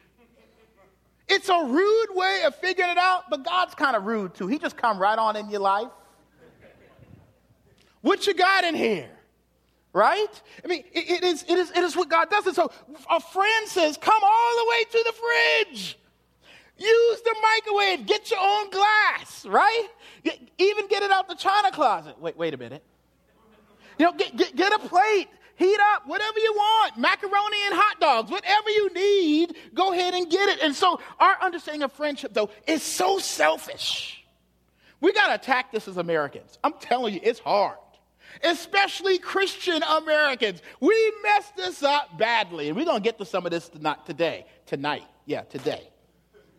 It's 1.28 1.50
a 1.50 1.66
rude 1.66 2.08
way 2.12 2.44
of 2.46 2.56
figuring 2.56 2.90
it 2.90 2.98
out, 2.98 3.30
but 3.30 3.44
God's 3.44 3.76
kind 3.76 3.96
of 3.96 4.06
rude 4.06 4.34
too. 4.34 4.48
He 4.48 4.60
just 4.60 4.78
come 4.78 4.98
right 4.98 5.18
on 5.18 5.36
in 5.36 5.50
your 5.50 5.60
life. 5.60 5.90
What 8.02 8.26
you 8.26 8.34
got 8.34 8.64
in 8.64 8.76
here? 8.76 9.10
Right? 9.92 10.42
I 10.64 10.68
mean, 10.68 10.84
it, 10.94 11.10
it, 11.10 11.24
is, 11.24 11.44
it, 11.44 11.58
is, 11.58 11.72
it 11.72 11.84
is 11.84 11.96
what 11.96 12.10
God 12.10 12.30
does. 12.30 12.46
And 12.46 12.56
so 12.56 12.72
a 13.10 13.20
friend 13.20 13.68
says, 13.68 13.98
come 13.98 14.22
all 14.24 14.58
the 14.58 14.70
way 14.70 14.84
to 14.84 15.04
the 15.06 15.14
fridge. 15.14 15.98
Use 16.78 17.22
the 17.22 17.36
microwave. 17.42 18.06
Get 18.06 18.30
your 18.30 18.40
own 18.40 18.70
glass, 18.70 19.46
right? 19.46 19.88
Get, 20.24 20.40
even 20.60 20.88
get 20.88 21.04
it 21.04 21.12
out 21.12 21.28
the 21.28 21.36
china 21.36 21.72
closet. 21.72 22.20
Wait, 22.22 22.38
wait 22.38 22.54
a 22.54 22.58
minute. 22.58 22.84
You 23.98 24.06
know, 24.06 24.14
get, 24.14 24.38
get, 24.38 24.56
get 24.56 24.72
a 24.74 24.80
plate 24.80 25.28
heat 25.58 25.80
up 25.93 26.08
whatever 26.08 26.39
you 26.39 26.54
want, 26.54 26.98
macaroni 26.98 27.58
and 27.65 27.76
hot 27.76 28.00
dogs, 28.00 28.32
whatever 28.32 28.70
you 28.70 28.93
need, 28.93 29.56
go 29.74 29.91
ahead 29.91 30.13
and 30.13 30.30
get 30.30 30.50
it. 30.50 30.60
And 30.62 30.74
so 30.74 31.00
our 31.20 31.36
understanding 31.41 31.84
of 31.84 31.91
friendship, 31.91 32.34
though, 32.34 32.50
is 32.65 32.82
so 32.82 33.20
selfish. 33.20 34.24
We 35.02 35.12
got 35.13 35.28
to 35.28 35.36
attack 35.36 35.72
this 35.72 35.88
as 35.88 35.98
Americans. 35.98 36.58
I'm 36.63 36.74
telling 36.74 37.13
you, 37.13 37.20
it's 37.24 37.39
hard. 37.39 37.78
Especially 38.43 39.17
Christian 39.17 39.82
Americans. 39.84 40.62
We 40.80 41.13
messed 41.24 41.56
this 41.56 41.84
up 41.84 42.17
badly. 42.17 42.67
And 42.67 42.78
we're 42.78 42.86
going 42.86 43.02
to 43.02 43.04
get 43.04 43.17
to 43.17 43.26
some 43.26 43.46
of 43.46 43.52
this 43.52 43.70
tonight, 43.70 44.06
today. 44.06 44.46
Tonight. 44.65 45.06
Yeah, 45.26 45.41
today. 45.41 45.89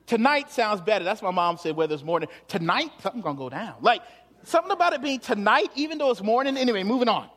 Tonight 0.06 0.50
sounds 0.50 0.80
better. 0.80 1.04
That's 1.04 1.20
what 1.20 1.34
my 1.34 1.42
mom 1.42 1.58
said, 1.58 1.76
whether 1.76 1.94
it's 1.94 2.02
morning. 2.02 2.28
Tonight, 2.48 2.90
something's 3.00 3.22
going 3.22 3.36
to 3.36 3.40
go 3.40 3.48
down. 3.50 3.74
Like, 3.80 4.02
something 4.44 4.72
about 4.72 4.92
it 4.92 5.02
being 5.02 5.20
tonight, 5.20 5.70
even 5.74 5.98
though 5.98 6.10
it's 6.10 6.22
morning. 6.22 6.56
Anyway, 6.56 6.82
moving 6.82 7.08
on. 7.08 7.28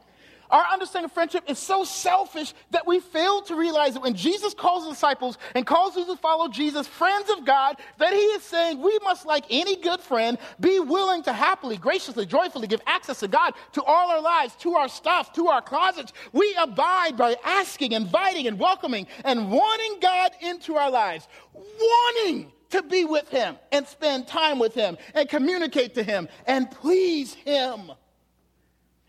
Our 0.52 0.66
understanding 0.72 1.06
of 1.06 1.14
friendship 1.14 1.46
is 1.48 1.58
so 1.58 1.86
selfish 1.86 2.54
that 2.72 2.86
we 2.86 3.00
fail 3.00 3.42
to 3.44 3.56
realize 3.56 3.94
that 3.94 4.04
when 4.04 4.16
Jesus 4.16 4.54
calls 4.54 4.84
the 4.84 4.92
disciples 4.92 5.38
and 5.56 5.66
calls 5.66 5.96
those 5.96 6.08
who 6.08 6.18
follow 6.18 6.50
Jesus 6.50 6.88
friends 6.88 7.30
of 7.30 7.46
God, 7.46 7.78
that 7.98 8.14
he 8.14 8.20
is 8.20 8.44
saying 8.44 8.82
we 8.82 9.00
must, 9.02 9.26
like 9.26 9.46
any 9.50 9.78
good 9.78 10.02
friend, 10.02 10.38
be 10.60 10.80
willing 10.80 11.24
to 11.24 11.34
happily, 11.34 11.78
graciously, 11.78 12.26
joyfully 12.26 12.68
give 12.68 12.82
access 12.86 13.22
to 13.22 13.30
God 13.30 13.54
to 13.72 13.84
all 13.84 14.12
our 14.12 14.22
lives, 14.22 14.56
to 14.58 14.76
our 14.76 14.90
stuff, 14.90 15.32
to 15.34 15.48
our 15.48 15.62
closets. 15.62 16.12
We 16.34 16.54
abide 16.60 17.16
by 17.16 17.38
asking, 17.46 17.94
inviting, 17.94 18.48
and 18.48 18.60
welcoming 18.60 19.08
and 19.24 19.50
wanting 19.50 20.00
God 20.02 20.32
into 20.42 20.76
our 20.76 20.92
lives. 20.92 21.28
Wanting 21.54 22.52
to 22.72 22.84
be 22.84 23.06
with 23.06 23.30
him 23.30 23.58
and 23.72 23.86
spend 23.88 24.28
time 24.28 24.60
with 24.60 24.74
him 24.74 24.98
and 25.14 25.30
communicate 25.30 25.96
to 25.96 26.04
him 26.04 26.28
and 26.46 26.70
please 26.72 27.34
him. 27.34 27.92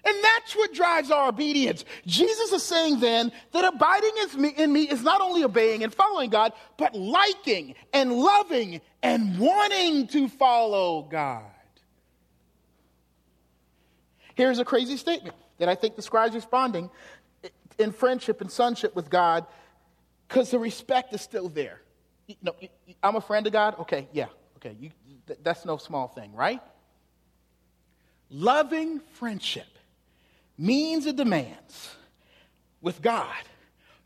And 0.04 0.16
that's 0.22 0.56
what 0.56 0.74
drives 0.74 1.10
our 1.10 1.28
obedience. 1.28 1.84
Jesus 2.06 2.50
is 2.50 2.62
saying 2.64 2.98
then 2.98 3.30
that 3.52 3.64
abiding 3.64 4.54
in 4.56 4.72
me 4.72 4.82
is 4.82 5.02
not 5.02 5.20
only 5.20 5.44
obeying 5.44 5.84
and 5.84 5.94
following 5.94 6.28
God, 6.28 6.52
but 6.76 6.94
liking 6.94 7.76
and 7.92 8.12
loving 8.12 8.80
and 9.02 9.38
wanting 9.38 10.08
to 10.08 10.28
follow 10.28 11.02
God. 11.02 11.44
Here's 14.34 14.58
a 14.58 14.64
crazy 14.64 14.96
statement 14.96 15.36
that 15.58 15.68
I 15.68 15.76
think 15.76 15.94
describes 15.94 16.34
responding 16.34 16.90
in 17.78 17.92
friendship 17.92 18.40
and 18.40 18.50
sonship 18.50 18.96
with 18.96 19.08
God 19.08 19.46
because 20.26 20.50
the 20.50 20.58
respect 20.58 21.12
is 21.12 21.20
still 21.20 21.48
there. 21.48 21.80
You 22.26 22.36
know, 22.42 22.54
I'm 23.02 23.14
a 23.14 23.20
friend 23.20 23.46
of 23.46 23.52
God? 23.52 23.78
Okay, 23.80 24.08
yeah, 24.12 24.26
okay. 24.56 24.76
You, 24.80 24.90
that's 25.42 25.64
no 25.64 25.76
small 25.76 26.08
thing, 26.08 26.34
right? 26.34 26.60
Loving 28.30 29.00
friendship 29.12 29.66
means 30.58 31.06
and 31.06 31.16
demands 31.16 31.94
with 32.80 33.00
God. 33.02 33.42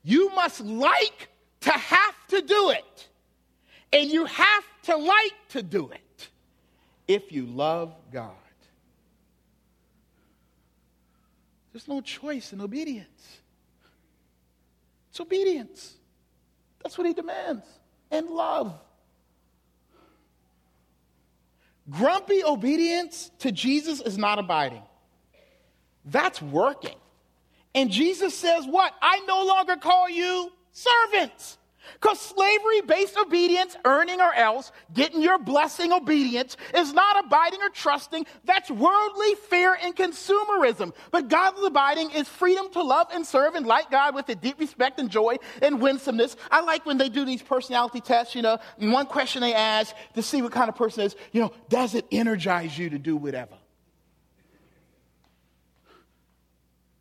You 0.03 0.35
must 0.35 0.61
like 0.61 1.29
to 1.63 1.73
have 1.73 2.15
to 2.29 2.43
do 2.43 2.71
it. 2.71 3.09
And 3.93 4.11
you 4.11 4.25
have 4.25 4.65
to 4.85 4.97
like 4.97 5.35
to 5.51 5.63
do 5.63 5.91
it 5.91 6.29
if 7.09 7.33
you 7.33 7.47
love 7.47 7.95
God. 8.13 8.31
There's 11.73 11.89
no 11.89 12.01
choice 12.01 12.53
in 12.53 12.61
obedience. 12.61 13.39
It's 15.11 15.21
obedience. 15.21 15.95
That's 16.83 16.97
what 16.97 17.07
he 17.07 17.13
demands. 17.13 17.65
And 18.11 18.29
love. 18.29 18.73
Grumpy 21.89 22.43
obedience 22.45 23.31
to 23.41 23.53
Jesus 23.53 24.01
is 24.01 24.19
not 24.19 24.39
abiding. 24.39 24.83
That's 26.07 26.41
working. 26.41 26.97
And 27.75 27.91
Jesus 27.91 28.35
says, 28.37 28.65
What? 28.67 28.95
I 29.03 29.21
no 29.27 29.45
longer 29.45 29.77
call 29.77 30.09
you 30.09 30.51
servants. 30.73 31.59
Because 31.95 32.21
slavery 32.21 32.81
based 32.83 33.17
obedience, 33.17 33.77
earning 33.85 34.21
or 34.21 34.33
else, 34.35 34.73
getting 34.93 35.23
your 35.23 35.39
blessing 35.39 35.93
obedience, 35.93 36.57
is 36.75 36.93
not 36.93 37.25
abiding 37.25 37.63
or 37.63 37.69
trusting. 37.71 38.27
That's 38.45 38.71
worldly 38.71 39.35
fear 39.49 39.77
and 39.81 39.95
consumerism. 39.95 40.93
But 41.11 41.29
godly 41.29 41.69
abiding 41.69 42.11
is 42.11 42.29
freedom 42.29 42.71
to 42.73 42.83
love 42.83 43.09
and 43.13 43.27
serve 43.27 43.55
and 43.55 43.67
like 43.67 43.91
God 43.91 44.15
with 44.15 44.29
a 44.29 44.35
deep 44.35 44.59
respect 44.59 44.99
and 44.99 45.11
joy 45.11 45.37
and 45.63 45.81
winsomeness. 45.81 46.37
I 46.51 46.63
like 46.63 46.87
when 46.87 46.99
they 46.99 47.09
do 47.09 47.25
these 47.25 47.43
personality 47.43 48.01
tests, 48.01 48.35
you 48.35 48.43
know, 48.43 48.59
one 48.79 49.07
question 49.07 49.41
they 49.43 49.55
ask 49.55 49.95
to 50.15 50.23
see 50.23 50.43
what 50.43 50.53
kind 50.53 50.69
of 50.69 50.77
person 50.77 51.05
is, 51.05 51.17
you 51.33 51.41
know, 51.41 51.53
does 51.69 51.95
it 51.95 52.07
energize 52.11 52.77
you 52.77 52.91
to 52.91 52.99
do 52.99 53.17
whatever? 53.17 53.55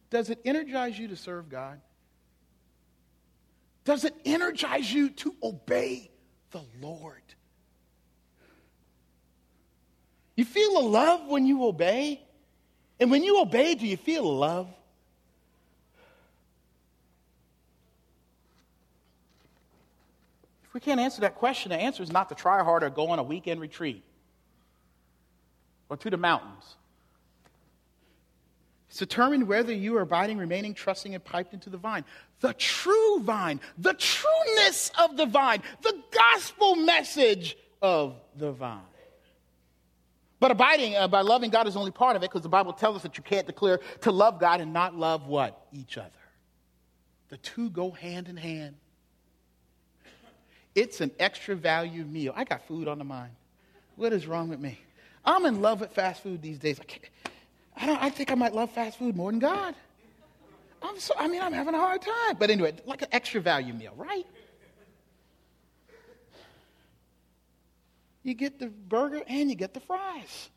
Does 0.10 0.30
it 0.30 0.40
energize 0.46 0.98
you 0.98 1.08
to 1.10 1.16
serve 1.16 1.50
God? 1.50 1.80
Does 3.84 4.04
it 4.04 4.16
energize 4.26 4.92
you 4.92 5.10
to 5.10 5.36
obey 5.44 6.10
the 6.52 6.62
Lord? 6.82 7.22
You 10.36 10.44
feel 10.44 10.78
a 10.80 10.86
love 10.88 11.28
when 11.28 11.46
you 11.46 11.64
obey? 11.64 12.22
And 13.00 13.12
when 13.12 13.24
you 13.24 13.42
obey, 13.42 13.76
do 13.76 13.86
you 13.86 13.98
feel 13.98 14.24
love? 14.24 14.68
If 20.66 20.74
we 20.74 20.80
can't 20.80 21.00
answer 21.00 21.22
that 21.22 21.36
question, 21.36 21.70
the 21.70 21.78
answer 21.78 22.04
is 22.04 22.12
not 22.12 22.30
to 22.30 22.36
try 22.36 22.64
harder, 22.64 22.90
go 22.90 23.10
on 23.10 23.20
a 23.20 23.24
weekend 23.24 23.62
retreat 23.62 24.04
or 25.90 25.98
to 25.98 26.10
the 26.10 26.18
mountains. 26.18 26.76
It's 28.96 29.00
determined 29.02 29.46
whether 29.46 29.74
you 29.74 29.98
are 29.98 30.04
abiding, 30.04 30.38
remaining, 30.38 30.74
trusting, 30.74 31.14
and 31.16 31.22
piped 31.22 31.54
into 31.54 31.70
the 31.70 31.76
vine. 31.76 32.06
The 32.40 32.54
true 32.54 33.20
vine, 33.20 33.60
the 33.78 33.94
trueness 33.94 34.90
of 34.98 35.18
the 35.18 35.26
vine, 35.26 35.62
the 35.82 36.02
gospel 36.12 36.78
message 36.78 37.58
of 37.82 38.16
the 38.38 38.54
vine. 38.54 38.80
But 40.40 40.52
abiding 40.52 40.96
uh, 40.96 41.10
by 41.10 41.24
loving 41.24 41.50
God 41.50 41.68
is 41.68 41.76
only 41.76 41.92
part 41.92 42.16
of 42.16 42.24
it 42.24 42.30
because 42.30 42.44
the 42.44 42.48
Bible 42.48 42.72
tells 42.72 42.96
us 42.96 43.02
that 43.02 43.18
you 43.18 43.24
can't 43.24 43.46
declare 43.46 43.82
to 44.00 44.14
love 44.14 44.40
God 44.40 44.62
and 44.62 44.72
not 44.72 44.96
love 44.96 45.28
what? 45.28 45.68
Each 45.74 45.98
other. 45.98 46.10
The 47.28 47.36
two 47.36 47.72
go 47.72 47.92
hand 47.92 48.30
in 48.30 48.38
hand. 48.38 48.78
It's 50.74 51.02
an 51.02 51.12
extra 51.20 51.54
value 51.54 52.06
meal. 52.06 52.32
I 52.34 52.46
got 52.46 52.66
food 52.66 52.88
on 52.88 53.00
the 53.00 53.04
mind. 53.04 53.34
What 53.98 54.14
is 54.14 54.26
wrong 54.26 54.48
with 54.48 54.62
me? 54.62 54.80
I'm 55.26 55.46
in 55.46 55.62
love 55.62 55.82
with 55.82 55.92
fast 55.92 56.24
food 56.24 56.42
these 56.42 56.60
days. 56.60 56.80
I 56.80 56.86
can't. 56.86 57.04
I, 57.78 57.86
don't, 57.86 58.02
I 58.02 58.10
think 58.10 58.32
I 58.32 58.36
might 58.36 58.54
love 58.54 58.72
fast 58.72 58.98
food 58.98 59.16
more 59.16 59.32
than 59.32 59.40
God. 59.40 59.76
I'm 60.82 61.00
so, 61.00 61.14
I 61.18 61.28
mean, 61.28 61.42
I'm 61.42 61.54
having 61.54 61.74
a 61.74 61.80
hard 61.80 62.02
time. 62.02 62.38
But 62.38 62.50
anyway, 62.50 62.74
like 62.86 63.02
an 63.02 63.08
extra 63.12 63.42
value 63.42 63.74
meal, 63.74 63.94
right? 63.96 64.26
you 68.26 68.34
get 68.34 68.60
the 68.60 68.68
burger 68.68 69.22
and 69.28 69.50
you 69.50 69.56
get 69.56 69.74
the 69.76 69.80
fries. 69.80 70.50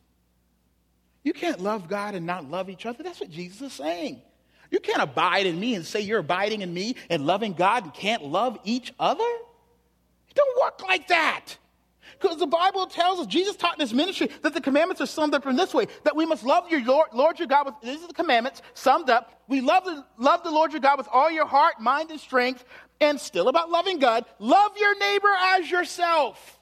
You 1.22 1.34
can't 1.34 1.60
love 1.60 1.86
God 1.86 2.14
and 2.14 2.24
not 2.24 2.50
love 2.50 2.70
each 2.70 2.86
other. 2.86 3.02
That's 3.02 3.20
what 3.20 3.30
Jesus 3.30 3.60
is 3.60 3.72
saying. 3.74 4.22
You 4.70 4.80
can't 4.80 5.02
abide 5.02 5.44
in 5.44 5.60
me 5.60 5.74
and 5.74 5.84
say 5.84 6.00
you're 6.00 6.20
abiding 6.20 6.62
in 6.62 6.72
me 6.72 6.96
and 7.10 7.26
loving 7.26 7.52
God 7.52 7.84
and 7.84 7.92
can't 7.92 8.24
love 8.24 8.58
each 8.64 8.94
other. 8.98 9.24
It 10.28 10.34
don't 10.34 10.62
work 10.62 10.82
like 10.82 11.08
that. 11.08 11.56
Because 12.20 12.38
the 12.38 12.46
Bible 12.46 12.86
tells 12.86 13.20
us, 13.20 13.26
Jesus 13.26 13.56
taught 13.56 13.74
in 13.74 13.80
his 13.80 13.94
ministry 13.94 14.28
that 14.42 14.54
the 14.54 14.60
commandments 14.60 15.00
are 15.00 15.06
summed 15.06 15.34
up 15.34 15.46
in 15.46 15.56
this 15.56 15.72
way 15.72 15.86
that 16.04 16.16
we 16.16 16.26
must 16.26 16.44
love 16.44 16.68
your 16.70 16.84
Lord, 16.84 17.08
Lord 17.12 17.38
your 17.38 17.48
God 17.48 17.66
with, 17.66 17.74
these 17.82 18.02
are 18.02 18.08
the 18.08 18.14
commandments 18.14 18.62
summed 18.74 19.08
up. 19.08 19.42
We 19.48 19.60
love 19.60 19.84
the, 19.84 20.04
love 20.16 20.42
the 20.42 20.50
Lord 20.50 20.72
your 20.72 20.80
God 20.80 20.98
with 20.98 21.08
all 21.12 21.30
your 21.30 21.46
heart, 21.46 21.80
mind, 21.80 22.10
and 22.10 22.20
strength. 22.20 22.64
And 23.00 23.20
still 23.20 23.46
about 23.46 23.70
loving 23.70 24.00
God, 24.00 24.24
love 24.40 24.72
your 24.76 24.98
neighbor 24.98 25.32
as 25.40 25.70
yourself. 25.70 26.58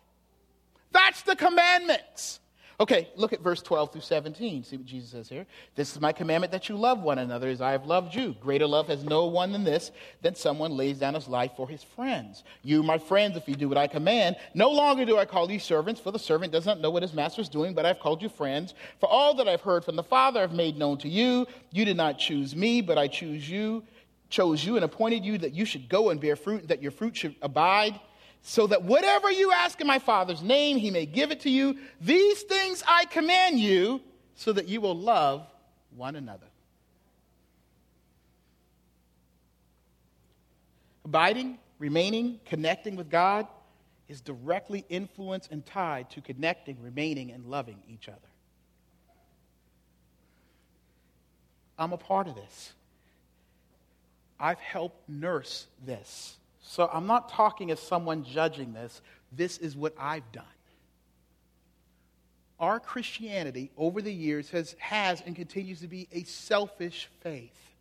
That's 0.92 1.22
the 1.22 1.34
commandments. 1.34 2.40
Okay, 2.78 3.08
look 3.16 3.32
at 3.32 3.40
verse 3.40 3.62
12 3.62 3.92
through 3.92 4.02
17. 4.02 4.62
See 4.64 4.76
what 4.76 4.84
Jesus 4.84 5.10
says 5.10 5.30
here. 5.30 5.46
This 5.76 5.92
is 5.92 6.00
my 6.00 6.12
commandment 6.12 6.52
that 6.52 6.68
you 6.68 6.76
love 6.76 7.00
one 7.00 7.18
another 7.18 7.48
as 7.48 7.62
I 7.62 7.72
have 7.72 7.86
loved 7.86 8.14
you. 8.14 8.36
Greater 8.38 8.66
love 8.66 8.88
has 8.88 9.02
no 9.02 9.24
one 9.24 9.50
than 9.50 9.64
this, 9.64 9.92
that 10.20 10.36
someone 10.36 10.76
lays 10.76 10.98
down 10.98 11.14
his 11.14 11.26
life 11.26 11.52
for 11.56 11.66
his 11.66 11.82
friends. 11.82 12.44
You, 12.62 12.82
my 12.82 12.98
friends, 12.98 13.36
if 13.38 13.48
you 13.48 13.54
do 13.54 13.70
what 13.70 13.78
I 13.78 13.86
command, 13.86 14.36
no 14.52 14.70
longer 14.70 15.06
do 15.06 15.16
I 15.16 15.24
call 15.24 15.50
you 15.50 15.58
servants, 15.58 16.02
for 16.02 16.10
the 16.10 16.18
servant 16.18 16.52
does 16.52 16.66
not 16.66 16.80
know 16.80 16.90
what 16.90 17.02
his 17.02 17.14
master 17.14 17.40
is 17.40 17.48
doing, 17.48 17.72
but 17.72 17.86
I've 17.86 18.00
called 18.00 18.20
you 18.20 18.28
friends. 18.28 18.74
For 19.00 19.08
all 19.08 19.32
that 19.36 19.48
I've 19.48 19.62
heard 19.62 19.82
from 19.82 19.96
the 19.96 20.02
Father 20.02 20.40
I've 20.40 20.52
made 20.52 20.76
known 20.76 20.98
to 20.98 21.08
you. 21.08 21.46
You 21.70 21.86
did 21.86 21.96
not 21.96 22.18
choose 22.18 22.54
me, 22.54 22.82
but 22.82 22.98
I 22.98 23.08
choose 23.08 23.48
you, 23.48 23.84
chose 24.28 24.62
you 24.62 24.76
and 24.76 24.84
appointed 24.84 25.24
you 25.24 25.38
that 25.38 25.54
you 25.54 25.64
should 25.64 25.88
go 25.88 26.10
and 26.10 26.20
bear 26.20 26.36
fruit, 26.36 26.68
that 26.68 26.82
your 26.82 26.92
fruit 26.92 27.16
should 27.16 27.36
abide 27.40 27.98
so 28.42 28.66
that 28.66 28.84
whatever 28.84 29.30
you 29.30 29.52
ask 29.52 29.80
in 29.80 29.86
my 29.86 29.98
Father's 29.98 30.42
name, 30.42 30.76
he 30.76 30.90
may 30.90 31.06
give 31.06 31.30
it 31.30 31.40
to 31.40 31.50
you. 31.50 31.76
These 32.00 32.42
things 32.42 32.82
I 32.86 33.04
command 33.06 33.58
you, 33.58 34.00
so 34.36 34.52
that 34.52 34.68
you 34.68 34.80
will 34.80 34.96
love 34.96 35.46
one 35.96 36.14
another. 36.14 36.46
Abiding, 41.04 41.58
remaining, 41.78 42.40
connecting 42.46 42.96
with 42.96 43.10
God 43.10 43.46
is 44.08 44.20
directly 44.20 44.84
influenced 44.88 45.50
and 45.50 45.64
tied 45.64 46.10
to 46.10 46.20
connecting, 46.20 46.76
remaining, 46.82 47.32
and 47.32 47.46
loving 47.46 47.78
each 47.88 48.08
other. 48.08 48.18
I'm 51.78 51.92
a 51.92 51.98
part 51.98 52.28
of 52.28 52.34
this. 52.34 52.72
I've 54.38 54.58
helped 54.58 55.08
nurse 55.08 55.66
this. 55.84 56.36
So 56.68 56.90
I'm 56.92 57.06
not 57.06 57.28
talking 57.28 57.70
as 57.70 57.78
someone 57.78 58.24
judging 58.24 58.72
this. 58.72 59.00
This 59.30 59.58
is 59.58 59.76
what 59.76 59.94
I've 59.98 60.30
done. 60.32 60.44
Our 62.58 62.80
Christianity 62.80 63.70
over 63.76 64.02
the 64.02 64.12
years 64.12 64.50
has, 64.50 64.74
has 64.78 65.22
and 65.24 65.36
continues 65.36 65.80
to 65.80 65.86
be 65.86 66.08
a 66.12 66.24
selfish 66.24 67.08
faith 67.20 67.75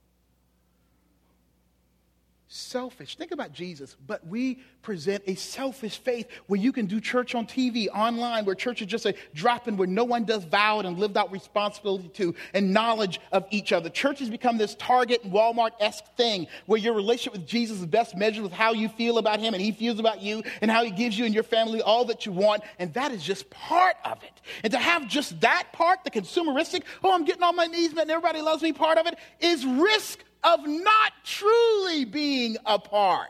selfish. 2.48 3.16
Think 3.16 3.32
about 3.32 3.54
Jesus, 3.54 3.96
but 4.06 4.26
we 4.28 4.60
present 4.82 5.24
a 5.26 5.36
selfish 5.36 5.98
faith 5.98 6.28
where 6.46 6.60
you 6.60 6.72
can 6.72 6.86
do 6.86 7.02
church 7.02 7.34
on 7.34 7.48
TV, 7.48 7.88
online, 7.88 8.46
where 8.46 8.54
church 8.54 8.82
is 8.82 8.88
just 8.88 9.06
a 9.08 9.16
drop 9.34 9.68
in 9.68 9.78
where 9.78 9.88
no 9.88 10.04
one 10.04 10.26
does 10.26 10.44
vowed 10.44 10.86
and 10.86 11.00
lived 11.00 11.18
out 11.18 11.32
responsibility 11.32 12.08
to 12.10 12.36
and 12.54 12.72
knowledge 12.72 13.20
of 13.32 13.48
each 13.50 13.72
other. 13.72 13.90
Church 13.90 14.20
has 14.20 14.30
become 14.30 14.58
this 14.58 14.76
Target 14.76 15.24
and 15.24 15.34
Walmart 15.34 15.72
esque 15.80 16.06
thing 16.16 16.46
where 16.68 16.80
your 16.80 16.94
relationship 16.94 17.34
with 17.34 17.48
Jesus 17.48 17.80
is 17.80 17.86
best 17.88 18.16
measured 18.16 18.44
with 18.44 18.54
how 18.54 18.74
you 18.74 18.90
feel 18.90 19.18
about 19.18 19.40
him 19.40 19.54
and 19.56 19.62
he 19.62 19.72
feels 19.72 20.00
about 20.00 20.22
you 20.22 20.44
and 20.62 20.70
how 20.70 20.84
he 20.84 20.92
gives 20.92 21.18
you 21.18 21.26
and 21.26 21.34
your 21.34 21.44
family 21.44 21.82
all 21.82 22.06
that 22.06 22.26
you 22.26 22.32
want. 22.32 22.62
And 22.78 22.94
that 22.94 23.12
is 23.12 23.24
just 23.24 23.50
part 23.50 23.96
of 24.06 24.22
it. 24.24 24.42
And 24.64 24.72
to 24.72 24.80
have 24.80 25.08
just 25.08 25.42
that 25.42 25.70
part, 25.74 26.04
the 26.04 26.12
consumeristic, 26.12 26.84
oh, 27.04 27.12
I'm 27.12 27.26
getting 27.26 27.44
on 27.44 27.56
my 27.56 27.66
knees, 27.66 27.96
man, 27.96 28.10
everybody 28.10 28.42
loves 28.42 28.62
me 28.62 28.72
part 28.72 29.00
of 29.00 29.08
it, 29.08 29.18
is 29.40 29.66
risk 29.66 30.20
of 30.46 30.66
not 30.68 31.12
truly 31.24 32.06
being 32.06 32.56
a 32.66 32.78
part. 32.78 33.30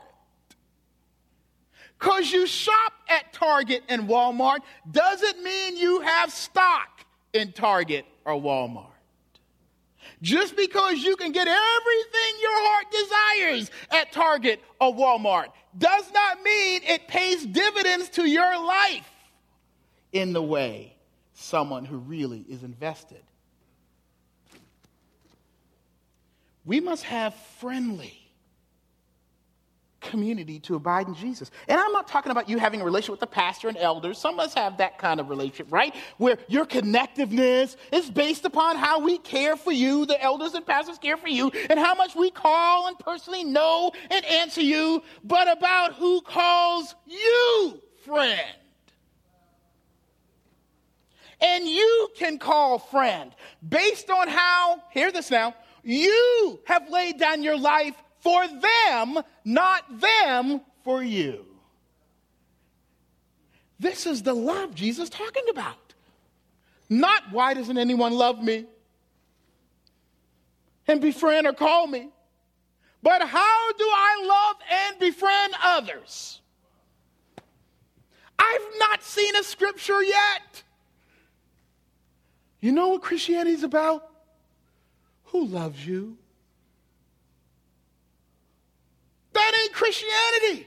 Because 1.98 2.32
you 2.32 2.46
shop 2.46 2.94
at 3.10 3.32
Target 3.32 3.84
and 3.88 4.10
Walmart 4.10 4.60
doesn't 4.92 5.42
mean 5.42 5.78
you 5.78 6.02
have 6.02 6.32
stock 6.32 7.06
in 7.34 7.54
Target 7.54 8.06
or 8.26 8.34
Walmart. 8.34 8.92
Just 10.22 10.56
because 10.56 11.04
you 11.04 11.16
can 11.16 11.32
get 11.32 11.48
everything 11.48 12.42
your 12.42 12.52
heart 12.54 12.86
desires 12.92 13.72
at 13.92 14.12
Target 14.12 14.62
or 14.80 14.94
Walmart 14.94 15.48
does 15.78 16.12
not 16.14 16.42
mean 16.44 16.82
it 16.84 17.08
pays 17.08 17.46
dividends 17.46 18.10
to 18.10 18.26
your 18.26 18.66
life 18.66 19.10
in 20.12 20.34
the 20.34 20.42
way 20.42 20.96
someone 21.34 21.86
who 21.86 21.98
really 21.98 22.46
is 22.48 22.64
invested 22.64 23.22
we 26.66 26.80
must 26.80 27.04
have 27.04 27.36
friendly 27.60 28.26
community 30.02 30.60
to 30.60 30.76
abide 30.76 31.08
in 31.08 31.16
Jesus. 31.16 31.50
And 31.68 31.80
I'm 31.80 31.92
not 31.92 32.08
talking 32.08 32.32
about 32.32 32.48
you 32.48 32.58
having 32.58 32.82
a 32.82 32.86
relationship 32.86 33.12
with 33.12 33.20
the 33.20 33.28
pastor 33.28 33.68
and 33.68 33.78
elders. 33.78 34.18
Some 34.18 34.40
of 34.40 34.46
us 34.46 34.54
have 34.54 34.78
that 34.78 34.98
kind 34.98 35.20
of 35.20 35.30
relationship, 35.30 35.68
right? 35.72 35.96
Where 36.18 36.38
your 36.48 36.66
connectiveness 36.66 37.76
is 37.92 38.10
based 38.10 38.46
upon 38.46 38.78
how 38.78 39.00
we 39.00 39.18
care 39.18 39.56
for 39.56 39.72
you, 39.72 40.06
the 40.06 40.22
elders 40.22 40.54
and 40.54 40.66
pastors 40.66 40.98
care 40.98 41.18
for 41.18 41.28
you, 41.28 41.52
and 41.70 41.80
how 41.80 41.96
much 41.96 42.16
we 42.16 42.30
call 42.30 42.88
and 42.88 42.98
personally 43.00 43.44
know 43.44 43.92
and 44.12 44.26
answer 44.26 44.62
you, 44.62 45.04
but 45.24 45.52
about 45.52 45.94
who 45.94 46.22
calls 46.22 46.94
you 47.06 47.82
friend. 48.06 48.58
And 51.42 51.68
you 51.68 52.10
can 52.16 52.38
call 52.38 52.80
friend 52.80 53.32
based 53.68 54.10
on 54.10 54.30
how, 54.30 54.82
hear 54.92 55.12
this 55.12 55.30
now, 55.30 55.54
you 55.86 56.60
have 56.66 56.90
laid 56.90 57.20
down 57.20 57.44
your 57.44 57.58
life 57.58 57.96
for 58.20 58.44
them, 58.48 59.20
not 59.46 59.84
them 60.02 60.62
for 60.84 61.04
you. 61.04 61.46
This 63.80 64.08
is 64.08 64.24
the 64.24 64.34
love 64.34 64.74
Jesus 64.74 65.10
talking 65.10 65.46
about. 65.50 65.94
Not 66.90 67.24
why 67.32 67.54
doesn't 67.54 67.78
anyone 67.78 68.14
love 68.14 68.44
me 68.44 68.66
and 70.88 71.00
befriend 71.00 71.46
or 71.46 71.54
call 71.54 71.86
me, 71.86 72.10
but 73.04 73.22
how 73.22 73.72
do 73.74 73.84
I 73.86 74.26
love 74.26 74.56
and 74.72 75.00
befriend 75.00 75.54
others? 75.64 76.42
I've 78.40 78.80
not 78.80 79.04
seen 79.04 79.36
a 79.36 79.44
scripture 79.44 80.02
yet. 80.02 80.64
You 82.60 82.72
know 82.72 82.90
what 82.90 83.04
Christianity 83.04 83.52
is 83.52 83.64
about? 83.64 84.10
Who 85.36 85.48
loves 85.48 85.86
you? 85.86 86.18
That 89.34 89.52
ain't 89.64 89.74
Christianity. 89.74 90.66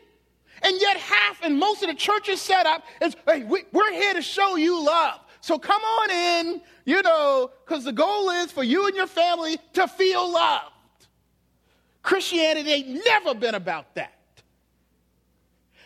And 0.61 0.79
yet, 0.79 0.99
half 0.99 1.43
and 1.43 1.59
most 1.59 1.83
of 1.83 1.89
the 1.89 1.95
churches 1.95 2.39
set 2.43 2.67
up 2.67 2.85
is 3.01 3.17
hey, 3.27 3.45
we, 3.45 3.65
we're 3.73 3.91
here 3.95 4.13
to 4.13 4.21
show 4.21 4.57
you 4.57 4.85
love. 4.85 5.21
So 5.41 5.59
come 5.59 5.81
on 5.81 6.11
in, 6.11 6.61
you 6.85 7.01
know, 7.01 7.51
because 7.65 7.85
the 7.85 7.95
goal 7.95 8.29
is 8.29 8.53
for 8.53 8.63
you 8.63 8.87
and 8.87 8.95
your 8.95 9.07
family 9.07 9.57
to 9.73 9.89
feel 9.89 10.31
loved. 10.31 11.07
Christianity 12.03 12.71
ain't 12.71 13.03
never 13.07 13.33
been 13.33 13.55
about 13.55 13.95
that. 13.95 14.43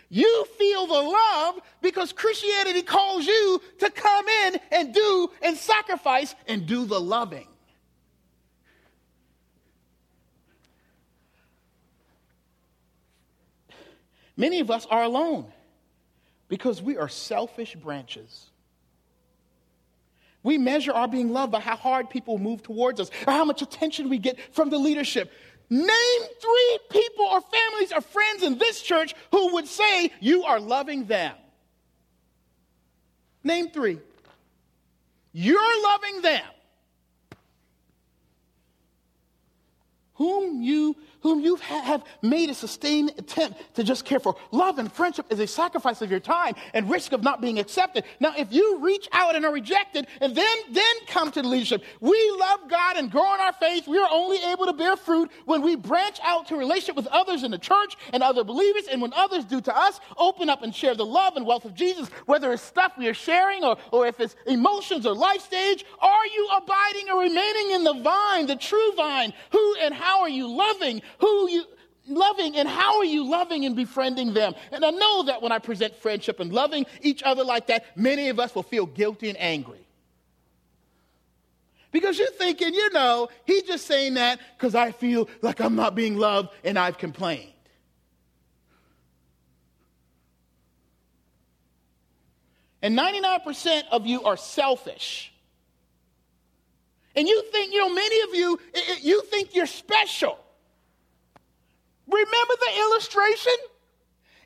You 0.08 0.44
feel 0.58 0.88
the 0.88 0.94
love 0.94 1.60
because 1.82 2.12
Christianity 2.12 2.82
calls 2.82 3.28
you 3.28 3.62
to 3.78 3.90
come 3.90 4.26
in 4.26 4.58
and 4.72 4.92
do 4.92 5.30
and 5.40 5.56
sacrifice 5.56 6.34
and 6.48 6.66
do 6.66 6.84
the 6.84 7.00
loving. 7.00 7.46
Many 14.36 14.60
of 14.60 14.70
us 14.70 14.86
are 14.90 15.02
alone 15.02 15.52
because 16.48 16.82
we 16.82 16.96
are 16.96 17.08
selfish 17.08 17.74
branches. 17.74 18.50
We 20.42 20.58
measure 20.58 20.92
our 20.92 21.06
being 21.06 21.30
loved 21.30 21.52
by 21.52 21.60
how 21.60 21.76
hard 21.76 22.10
people 22.10 22.38
move 22.38 22.62
towards 22.62 23.00
us 23.00 23.10
or 23.26 23.32
how 23.32 23.44
much 23.44 23.62
attention 23.62 24.08
we 24.08 24.18
get 24.18 24.38
from 24.54 24.70
the 24.70 24.78
leadership. 24.78 25.30
Name 25.70 26.22
three 26.40 26.78
people 26.90 27.24
or 27.24 27.40
families 27.40 27.92
or 27.92 28.00
friends 28.00 28.42
in 28.42 28.58
this 28.58 28.82
church 28.82 29.14
who 29.30 29.54
would 29.54 29.66
say 29.66 30.10
you 30.20 30.44
are 30.44 30.60
loving 30.60 31.06
them. 31.06 31.34
Name 33.44 33.70
three. 33.70 33.98
You're 35.32 35.82
loving 35.84 36.22
them. 36.22 36.44
Whom 40.22 40.62
you 40.62 40.94
whom 41.22 41.40
you 41.40 41.56
have 41.56 42.04
made 42.20 42.50
a 42.50 42.54
sustained 42.54 43.12
attempt 43.16 43.74
to 43.74 43.84
just 43.84 44.04
care 44.04 44.20
for. 44.20 44.36
Love 44.50 44.78
and 44.78 44.92
friendship 44.92 45.26
is 45.30 45.38
a 45.38 45.46
sacrifice 45.46 46.02
of 46.02 46.10
your 46.10 46.20
time 46.20 46.54
and 46.74 46.90
risk 46.90 47.12
of 47.12 47.22
not 47.22 47.40
being 47.40 47.58
accepted. 47.58 48.04
Now, 48.20 48.34
if 48.36 48.52
you 48.52 48.80
reach 48.80 49.08
out 49.12 49.36
and 49.36 49.44
are 49.44 49.52
rejected 49.52 50.06
and 50.20 50.34
then, 50.34 50.56
then 50.70 50.94
come 51.06 51.30
to 51.32 51.42
the 51.42 51.48
leadership, 51.48 51.84
we 52.00 52.36
love 52.38 52.68
God 52.68 52.96
and 52.96 53.10
grow 53.10 53.34
in 53.34 53.40
our 53.40 53.52
faith. 53.52 53.86
We 53.86 53.98
are 53.98 54.08
only 54.10 54.42
able 54.50 54.66
to 54.66 54.72
bear 54.72 54.96
fruit 54.96 55.30
when 55.44 55.62
we 55.62 55.76
branch 55.76 56.18
out 56.24 56.48
to 56.48 56.56
relationship 56.56 56.96
with 56.96 57.06
others 57.06 57.44
in 57.44 57.52
the 57.52 57.58
church 57.58 57.96
and 58.12 58.22
other 58.22 58.44
believers. 58.44 58.88
And 58.90 59.00
when 59.00 59.12
others 59.12 59.44
do 59.44 59.60
to 59.60 59.76
us, 59.76 60.00
open 60.18 60.50
up 60.50 60.62
and 60.62 60.74
share 60.74 60.94
the 60.94 61.06
love 61.06 61.36
and 61.36 61.46
wealth 61.46 61.64
of 61.64 61.74
Jesus, 61.74 62.08
whether 62.26 62.52
it's 62.52 62.62
stuff 62.62 62.94
we 62.98 63.06
are 63.08 63.14
sharing 63.14 63.62
or, 63.62 63.76
or 63.92 64.06
if 64.08 64.18
it's 64.18 64.34
emotions 64.46 65.06
or 65.06 65.14
life 65.14 65.40
stage. 65.40 65.84
Are 66.00 66.26
you 66.26 66.48
abiding 66.56 67.10
or 67.10 67.20
remaining 67.20 67.70
in 67.72 67.84
the 67.84 67.94
vine, 68.02 68.46
the 68.46 68.56
true 68.56 68.92
vine? 68.96 69.32
Who 69.52 69.76
and 69.80 69.94
how 69.94 70.11
are 70.20 70.28
you 70.28 70.48
loving? 70.48 71.02
who 71.18 71.48
you 71.48 71.64
loving 72.08 72.56
and 72.56 72.68
how 72.68 72.98
are 72.98 73.04
you 73.04 73.28
loving 73.28 73.64
and 73.64 73.76
befriending 73.76 74.34
them? 74.34 74.54
And 74.70 74.84
I 74.84 74.90
know 74.90 75.24
that 75.24 75.42
when 75.42 75.52
I 75.52 75.58
present 75.58 75.96
friendship 75.96 76.40
and 76.40 76.52
loving 76.52 76.86
each 77.00 77.22
other 77.22 77.44
like 77.44 77.68
that, 77.68 77.96
many 77.96 78.28
of 78.28 78.38
us 78.38 78.54
will 78.54 78.62
feel 78.62 78.86
guilty 78.86 79.28
and 79.28 79.40
angry. 79.40 79.86
Because 81.90 82.18
you're 82.18 82.30
thinking, 82.30 82.74
you 82.74 82.90
know, 82.92 83.28
he's 83.44 83.64
just 83.64 83.86
saying 83.86 84.14
that 84.14 84.40
because 84.56 84.74
I 84.74 84.92
feel 84.92 85.28
like 85.42 85.60
I'm 85.60 85.76
not 85.76 85.94
being 85.94 86.16
loved 86.16 86.48
and 86.64 86.78
I've 86.78 86.96
complained. 86.96 87.52
And 92.80 92.98
99% 92.98 93.84
of 93.92 94.06
you 94.06 94.24
are 94.24 94.36
selfish. 94.36 95.31
And 97.14 97.28
you 97.28 97.42
think, 97.52 97.72
you 97.72 97.78
know, 97.78 97.92
many 97.92 98.20
of 98.22 98.34
you, 98.34 98.58
you 99.00 99.22
think 99.24 99.54
you're 99.54 99.66
special. 99.66 100.38
Remember 102.06 102.54
the 102.60 102.80
illustration? 102.80 103.52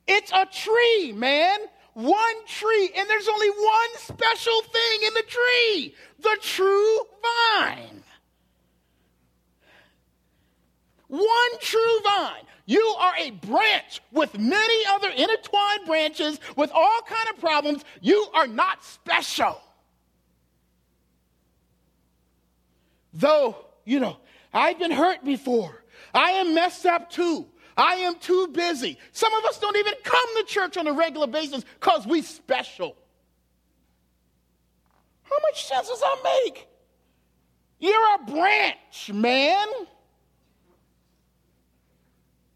It's 0.07 0.33
a 0.33 0.46
tree, 0.46 1.12
man. 1.12 1.59
One 1.94 2.46
tree, 2.46 2.90
and 2.94 3.09
there's 3.09 3.29
only 3.29 3.48
one 3.48 3.88
special 3.96 4.61
thing 4.62 5.07
in 5.07 5.14
the 5.14 5.22
tree 5.22 5.94
the 6.20 6.37
true 6.40 6.98
vine. 7.22 8.02
One 11.09 11.61
true 11.61 12.00
vine. 12.05 12.42
You 12.66 12.83
are 12.98 13.14
a 13.16 13.31
branch 13.31 14.00
with 14.11 14.37
many 14.38 14.85
other 14.90 15.09
intertwined 15.09 15.87
branches 15.87 16.40
with 16.57 16.70
all 16.72 17.00
kind 17.07 17.29
of 17.33 17.40
problems. 17.40 17.85
You 18.00 18.26
are 18.35 18.48
not 18.48 18.85
special. 18.85 19.61
Though, 23.16 23.57
you 23.85 23.98
know, 23.98 24.18
I've 24.52 24.79
been 24.79 24.90
hurt 24.90 25.24
before. 25.24 25.83
I 26.12 26.33
am 26.33 26.55
messed 26.55 26.85
up 26.85 27.11
too. 27.11 27.46
I 27.76 27.96
am 27.96 28.18
too 28.18 28.48
busy. 28.48 28.98
Some 29.12 29.33
of 29.35 29.44
us 29.46 29.59
don't 29.59 29.76
even 29.76 29.94
come 30.05 30.37
to 30.37 30.44
church 30.44 30.76
on 30.76 30.87
a 30.87 30.92
regular 30.92 31.26
basis 31.26 31.64
because 31.81 32.07
we 32.07 32.22
special. 32.22 32.94
How 35.24 35.37
much 35.48 35.64
sense 35.64 35.88
does 35.88 36.00
that 36.00 36.16
make? 36.44 36.68
You're 37.79 38.14
a 38.14 38.31
branch, 38.31 39.11
man. 39.12 39.66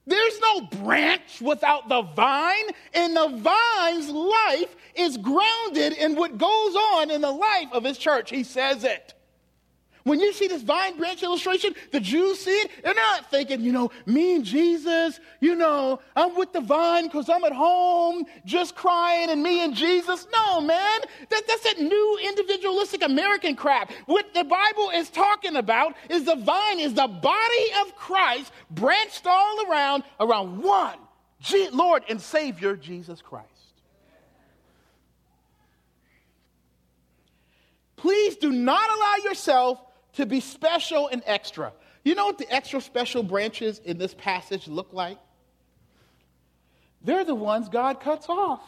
There's 0.07 0.41
no 0.41 0.63
branch 0.63 1.41
without 1.41 1.89
the 1.89 2.03
vine, 2.03 2.69
and 2.95 3.17
the 3.17 3.29
vine's 3.29 4.11
life 4.11 4.75
is 4.95 5.17
grounded 5.17 5.93
in 5.95 6.17
what 6.17 6.37
goes 6.37 6.75
on 6.75 7.11
in 7.11 7.21
the 7.21 7.31
life 7.31 7.69
of 7.73 7.85
his 7.85 7.97
church. 7.97 8.31
He 8.31 8.43
says 8.43 8.85
it. 8.85 9.15
When 10.05 10.19
you 10.19 10.33
see 10.33 10.49
this 10.49 10.63
vine 10.63 10.97
branch 10.97 11.23
illustration, 11.23 11.75
the 11.93 12.01
Jews 12.01 12.41
see 12.41 12.51
it, 12.51 12.71
they're 12.83 12.95
not 12.95 13.31
thinking, 13.31 13.61
you 13.61 13.73
know, 13.73 13.91
me 14.07 14.37
and 14.37 14.45
Jesus, 14.45 15.21
you 15.41 15.55
know, 15.55 16.01
I'm 16.17 16.37
with 16.37 16.53
the 16.53 16.61
vine 16.61 17.05
because 17.05 17.29
I'm 17.29 17.45
at 17.45 17.53
home 17.53 18.25
just 18.45 18.75
crying 18.75 19.31
and 19.31 19.43
me 19.43 19.63
and 19.63 19.75
Jesus. 19.75 20.27
No, 20.33 20.61
man, 20.61 21.01
that, 21.29 21.43
that's 21.47 21.65
that 21.65 21.79
new 21.79 22.19
individualistic 22.25 23.03
American 23.03 23.57
crap. 23.57 23.93
What 24.07 24.33
the 24.33 24.45
Bible 24.45 24.91
is 24.95 25.11
talking 25.11 25.57
about 25.57 25.95
is 26.09 26.25
the 26.25 26.37
vine 26.37 26.81
is 26.81 26.95
the 26.95 27.07
body 27.07 27.67
of 27.83 27.95
Christ 27.97 28.53
branched 28.71 29.27
all 29.27 29.71
around, 29.71 30.05
around 30.19 30.63
one 30.63 30.99
Lord 31.73 32.05
and 32.09 32.21
Savior, 32.21 32.77
Jesus 32.77 33.23
Christ. 33.23 33.47
Please 37.97 38.37
do 38.37 38.51
not 38.51 38.89
allow 38.91 39.31
yourself 39.31 39.79
to 40.15 40.27
be 40.27 40.41
special 40.41 41.09
and 41.09 41.23
extra. 41.27 41.73
You 42.05 42.15
know 42.15 42.27
what 42.27 42.39
the 42.39 42.53
extra 42.53 42.81
special 42.81 43.23
branches 43.23 43.81
in 43.85 43.99
this 43.99 44.15
passage 44.15 44.69
look 44.69 44.93
like? 44.93 45.19
They're 47.03 47.25
the 47.25 47.35
ones 47.35 47.69
God 47.69 48.01
cuts 48.01 48.29
off 48.29 48.63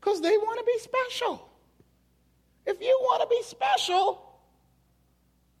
because 0.00 0.20
they 0.20 0.36
want 0.36 0.58
to 0.58 0.64
be 0.64 0.78
special. 0.78 1.48
If 2.66 2.80
you 2.80 2.98
want 3.02 3.22
to 3.22 3.28
be 3.28 3.42
special, 3.42 4.22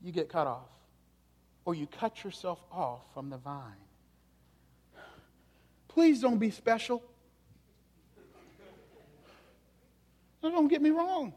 you 0.02 0.12
get 0.12 0.28
cut 0.28 0.46
off 0.46 0.68
or 1.64 1.74
you 1.74 1.86
cut 1.86 2.24
yourself 2.24 2.58
off 2.70 3.00
from 3.14 3.30
the 3.30 3.38
vine. 3.38 3.72
Please 5.88 6.20
don't 6.20 6.38
be 6.38 6.50
special. 6.50 7.02
Now, 10.42 10.50
don't 10.50 10.68
get 10.68 10.80
me 10.80 10.90
wrong. 10.90 11.34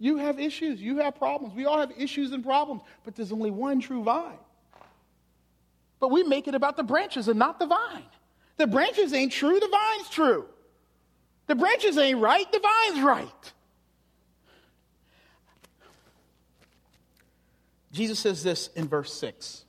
You 0.00 0.16
have 0.16 0.40
issues. 0.40 0.80
You 0.80 0.96
have 0.96 1.14
problems. 1.16 1.54
We 1.54 1.66
all 1.66 1.78
have 1.78 1.92
issues 1.96 2.32
and 2.32 2.42
problems, 2.42 2.80
but 3.04 3.14
there's 3.14 3.30
only 3.30 3.50
one 3.50 3.80
true 3.80 4.02
vine. 4.02 4.38
But 6.00 6.10
we 6.10 6.22
make 6.22 6.48
it 6.48 6.54
about 6.54 6.78
the 6.78 6.82
branches 6.82 7.28
and 7.28 7.38
not 7.38 7.58
the 7.58 7.66
vine. 7.66 8.04
The 8.56 8.66
branches 8.66 9.12
ain't 9.12 9.30
true, 9.30 9.60
the 9.60 9.68
vine's 9.68 10.08
true. 10.08 10.46
The 11.46 11.54
branches 11.54 11.98
ain't 11.98 12.18
right, 12.18 12.50
the 12.50 12.60
vine's 12.60 13.04
right. 13.04 13.52
Jesus 17.92 18.18
says 18.18 18.42
this 18.42 18.68
in 18.68 18.88
verse 18.88 19.12
6. 19.12 19.64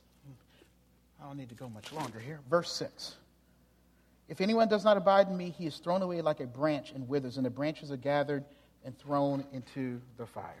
I 1.20 1.26
don't 1.26 1.36
need 1.36 1.50
to 1.50 1.54
go 1.54 1.68
much 1.68 1.92
longer 1.92 2.18
here. 2.18 2.40
Verse 2.48 2.72
6. 2.72 3.16
If 4.28 4.40
anyone 4.40 4.68
does 4.68 4.84
not 4.84 4.96
abide 4.96 5.28
in 5.28 5.36
me, 5.36 5.50
he 5.50 5.66
is 5.66 5.76
thrown 5.76 6.00
away 6.00 6.22
like 6.22 6.40
a 6.40 6.46
branch 6.46 6.92
and 6.92 7.06
withers, 7.06 7.36
and 7.36 7.44
the 7.44 7.50
branches 7.50 7.90
are 7.90 7.98
gathered 7.98 8.44
and 8.84 8.98
thrown 8.98 9.44
into 9.52 10.00
the 10.16 10.26
fire. 10.26 10.54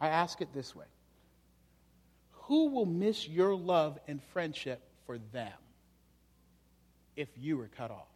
I 0.00 0.08
ask 0.08 0.40
it 0.40 0.52
this 0.54 0.74
way 0.74 0.86
Who 2.32 2.68
will 2.68 2.86
miss 2.86 3.28
your 3.28 3.54
love 3.54 3.98
and 4.06 4.22
friendship 4.32 4.80
for 5.06 5.18
them 5.32 5.52
if 7.16 7.28
you 7.36 7.56
were 7.56 7.70
cut 7.76 7.90
off? 7.90 8.06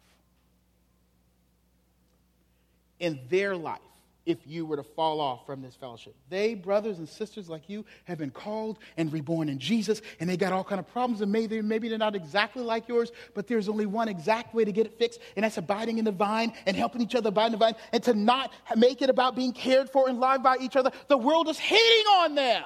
In 2.99 3.19
their 3.29 3.55
life, 3.55 3.81
if 4.25 4.37
you 4.45 4.65
were 4.65 4.77
to 4.77 4.83
fall 4.83 5.19
off 5.19 5.45
from 5.45 5.61
this 5.61 5.75
fellowship. 5.75 6.15
They, 6.29 6.53
brothers 6.53 6.99
and 6.99 7.07
sisters 7.07 7.49
like 7.49 7.69
you, 7.69 7.85
have 8.05 8.17
been 8.17 8.31
called 8.31 8.79
and 8.97 9.11
reborn 9.11 9.49
in 9.49 9.59
Jesus, 9.59 10.01
and 10.19 10.29
they 10.29 10.37
got 10.37 10.53
all 10.53 10.63
kind 10.63 10.79
of 10.79 10.87
problems, 10.91 11.21
and 11.21 11.31
maybe, 11.31 11.61
maybe 11.61 11.89
they're 11.89 11.97
not 11.97 12.15
exactly 12.15 12.63
like 12.63 12.87
yours, 12.87 13.11
but 13.33 13.47
there's 13.47 13.67
only 13.69 13.85
one 13.85 14.07
exact 14.07 14.53
way 14.53 14.63
to 14.63 14.71
get 14.71 14.85
it 14.85 14.97
fixed, 14.97 15.19
and 15.35 15.43
that's 15.43 15.57
abiding 15.57 15.97
in 15.97 16.05
the 16.05 16.11
vine 16.11 16.53
and 16.65 16.77
helping 16.77 17.01
each 17.01 17.15
other 17.15 17.29
abide 17.29 17.47
in 17.47 17.51
the 17.53 17.57
vine, 17.57 17.75
and 17.91 18.03
to 18.03 18.13
not 18.13 18.51
make 18.75 19.01
it 19.01 19.09
about 19.09 19.35
being 19.35 19.51
cared 19.51 19.89
for 19.89 20.07
and 20.07 20.19
loved 20.19 20.43
by 20.43 20.57
each 20.57 20.75
other. 20.75 20.91
The 21.07 21.17
world 21.17 21.47
is 21.49 21.59
hating 21.59 22.05
on 22.07 22.35
them. 22.35 22.63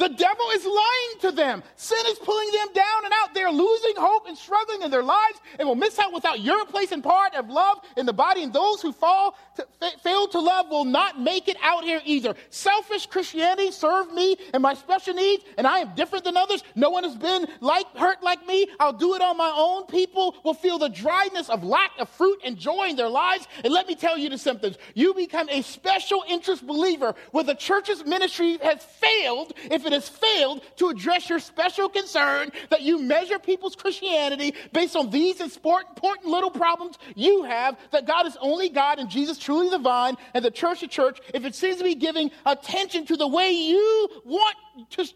The 0.00 0.08
devil 0.08 0.46
is 0.54 0.64
lying 0.64 1.20
to 1.20 1.32
them. 1.32 1.62
Sin 1.76 1.98
is 2.06 2.18
pulling 2.18 2.50
them 2.52 2.68
down 2.72 3.04
and 3.04 3.12
out. 3.20 3.34
They're 3.34 3.50
losing 3.50 3.92
hope 3.98 4.26
and 4.26 4.36
struggling 4.36 4.80
in 4.80 4.90
their 4.90 5.02
lives 5.02 5.38
and 5.58 5.68
will 5.68 5.74
miss 5.74 5.98
out 5.98 6.14
without 6.14 6.40
your 6.40 6.64
place 6.64 6.90
and 6.90 7.04
part 7.04 7.34
of 7.34 7.50
love 7.50 7.80
in 7.98 8.06
the 8.06 8.12
body. 8.14 8.42
And 8.42 8.50
those 8.50 8.80
who 8.80 8.92
fall 8.92 9.36
to, 9.56 9.66
fail 10.02 10.26
to 10.28 10.38
love 10.38 10.70
will 10.70 10.86
not 10.86 11.20
make 11.20 11.48
it 11.48 11.58
out 11.62 11.84
here 11.84 12.00
either. 12.06 12.34
Selfish 12.48 13.08
Christianity 13.08 13.70
serve 13.72 14.10
me 14.14 14.38
and 14.54 14.62
my 14.62 14.72
special 14.72 15.12
needs, 15.12 15.44
and 15.58 15.66
I 15.66 15.80
am 15.80 15.94
different 15.94 16.24
than 16.24 16.34
others. 16.34 16.64
No 16.74 16.88
one 16.88 17.04
has 17.04 17.16
been 17.16 17.46
like 17.60 17.84
hurt 17.94 18.22
like 18.22 18.46
me. 18.46 18.68
I'll 18.80 18.94
do 18.94 19.14
it 19.16 19.20
on 19.20 19.36
my 19.36 19.52
own. 19.54 19.84
People 19.84 20.34
will 20.46 20.54
feel 20.54 20.78
the 20.78 20.88
dryness 20.88 21.50
of 21.50 21.62
lack 21.62 21.90
of 21.98 22.08
fruit 22.08 22.40
and 22.42 22.56
joy 22.56 22.86
in 22.88 22.96
their 22.96 23.10
lives. 23.10 23.46
And 23.62 23.70
let 23.70 23.86
me 23.86 23.96
tell 23.96 24.16
you 24.16 24.30
the 24.30 24.38
symptoms. 24.38 24.78
You 24.94 25.12
become 25.12 25.50
a 25.50 25.60
special 25.60 26.24
interest 26.26 26.66
believer 26.66 27.14
where 27.32 27.44
the 27.44 27.54
church's 27.54 28.02
ministry 28.06 28.56
has 28.62 28.82
failed 28.82 29.52
if 29.70 29.89
it 29.90 29.94
has 29.94 30.08
failed 30.08 30.62
to 30.76 30.88
address 30.88 31.28
your 31.28 31.38
special 31.38 31.88
concern 31.88 32.50
that 32.70 32.82
you 32.82 33.00
measure 33.00 33.38
people's 33.38 33.76
Christianity 33.76 34.54
based 34.72 34.96
on 34.96 35.10
these 35.10 35.40
important 35.40 36.24
little 36.24 36.50
problems 36.50 36.96
you 37.14 37.44
have, 37.44 37.76
that 37.92 38.06
God 38.06 38.26
is 38.26 38.36
only 38.40 38.68
God 38.68 38.98
and 38.98 39.10
Jesus 39.10 39.38
truly 39.38 39.68
the 39.68 39.78
vine, 39.78 40.16
and 40.34 40.44
the 40.44 40.50
church 40.50 40.80
the 40.80 40.86
church, 40.86 41.20
if 41.34 41.44
it 41.44 41.54
seems 41.54 41.76
to 41.78 41.84
be 41.84 41.94
giving 41.94 42.30
attention 42.46 43.06
to 43.06 43.16
the 43.16 43.28
way 43.28 43.50
you 43.50 44.08
want 44.24 44.56
to, 44.90 45.06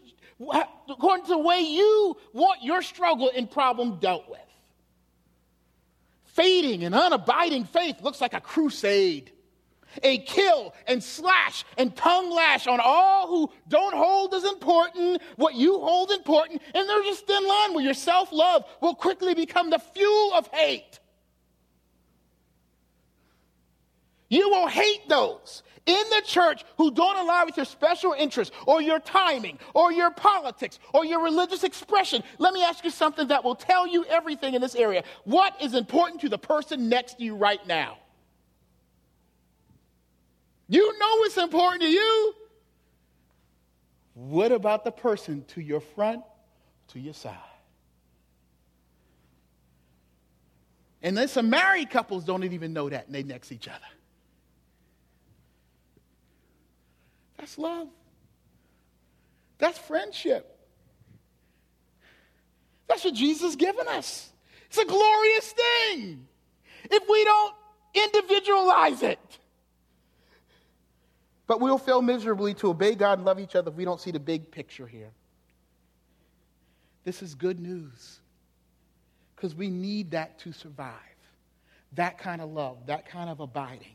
according 0.89 1.25
to 1.25 1.31
the 1.31 1.37
way 1.37 1.61
you 1.61 2.17
want 2.33 2.63
your 2.63 2.81
struggle 2.81 3.31
and 3.35 3.49
problem 3.49 3.99
dealt 3.99 4.29
with. 4.29 4.39
Fading 6.25 6.83
and 6.83 6.93
unabiding 6.93 7.67
faith 7.67 8.01
looks 8.01 8.19
like 8.19 8.33
a 8.33 8.41
crusade. 8.41 9.31
A 10.03 10.19
kill 10.19 10.73
and 10.87 11.03
slash 11.03 11.63
and 11.77 11.95
tongue 11.95 12.31
lash 12.31 12.67
on 12.67 12.79
all 12.81 13.27
who 13.27 13.51
don't 13.67 13.95
hold 13.95 14.33
as 14.33 14.43
important 14.43 15.21
what 15.35 15.55
you 15.55 15.79
hold 15.79 16.11
important. 16.11 16.61
And 16.73 16.87
there's 16.87 17.19
a 17.19 17.25
thin 17.25 17.47
line 17.47 17.73
where 17.73 17.83
your 17.83 17.93
self 17.93 18.31
love 18.31 18.65
will 18.81 18.95
quickly 18.95 19.33
become 19.33 19.69
the 19.69 19.79
fuel 19.79 20.33
of 20.33 20.47
hate. 20.47 20.99
You 24.29 24.49
will 24.49 24.67
hate 24.67 25.07
those 25.07 25.63
in 25.85 26.03
the 26.09 26.21
church 26.25 26.63
who 26.77 26.91
don't 26.91 27.17
align 27.17 27.45
with 27.45 27.57
your 27.57 27.65
special 27.65 28.13
interest 28.13 28.51
or 28.65 28.81
your 28.81 28.99
timing 28.99 29.59
or 29.73 29.91
your 29.91 30.11
politics 30.11 30.79
or 30.93 31.05
your 31.05 31.23
religious 31.23 31.63
expression. 31.63 32.23
Let 32.39 32.53
me 32.53 32.63
ask 32.63 32.83
you 32.83 32.89
something 32.89 33.27
that 33.27 33.43
will 33.43 33.55
tell 33.55 33.87
you 33.87 34.03
everything 34.05 34.55
in 34.55 34.61
this 34.61 34.75
area. 34.75 35.03
What 35.25 35.61
is 35.61 35.73
important 35.73 36.21
to 36.21 36.29
the 36.29 36.37
person 36.37 36.89
next 36.89 37.19
to 37.19 37.23
you 37.23 37.35
right 37.35 37.65
now? 37.67 37.97
You 40.67 40.97
know 40.97 41.23
it's 41.23 41.37
important 41.37 41.83
to 41.83 41.89
you. 41.89 42.33
What 44.13 44.51
about 44.51 44.83
the 44.83 44.91
person 44.91 45.43
to 45.49 45.61
your 45.61 45.81
front, 45.81 46.23
to 46.89 46.99
your 46.99 47.13
side? 47.13 47.35
And 51.01 51.15
then 51.15 51.27
some 51.27 51.49
married 51.49 51.91
couples 51.91 52.23
don't 52.23 52.43
even 52.43 52.73
know 52.73 52.89
that 52.89 53.05
and 53.05 53.13
they 53.13 53.21
next 53.21 53.51
each 53.51 53.67
other. 53.67 53.77
That's 57.37 57.57
love. 57.57 57.89
That's 59.59 59.77
friendship. 59.77 60.51
That's 62.87 63.03
what 63.03 63.13
Jesus 63.13 63.55
given 63.55 63.87
us. 63.87 64.31
It's 64.67 64.77
a 64.77 64.85
glorious 64.85 65.53
thing 65.53 66.27
if 66.85 67.03
we 67.09 67.23
don't 67.23 67.53
individualize 67.93 69.03
it. 69.03 69.19
But 71.47 71.61
we'll 71.61 71.77
fail 71.77 72.01
miserably 72.01 72.53
to 72.55 72.69
obey 72.69 72.95
God 72.95 73.19
and 73.19 73.25
love 73.25 73.39
each 73.39 73.55
other 73.55 73.69
if 73.69 73.77
we 73.77 73.85
don't 73.85 74.01
see 74.01 74.11
the 74.11 74.19
big 74.19 74.51
picture 74.51 74.87
here. 74.87 75.11
This 77.03 77.21
is 77.21 77.35
good 77.35 77.59
news 77.59 78.19
because 79.35 79.53
we 79.53 79.69
need 79.69 80.11
that 80.11 80.39
to 80.39 80.51
survive. 80.51 80.93
That 81.93 82.17
kind 82.17 82.41
of 82.41 82.51
love, 82.51 82.87
that 82.87 83.05
kind 83.05 83.29
of 83.29 83.39
abiding. 83.39 83.94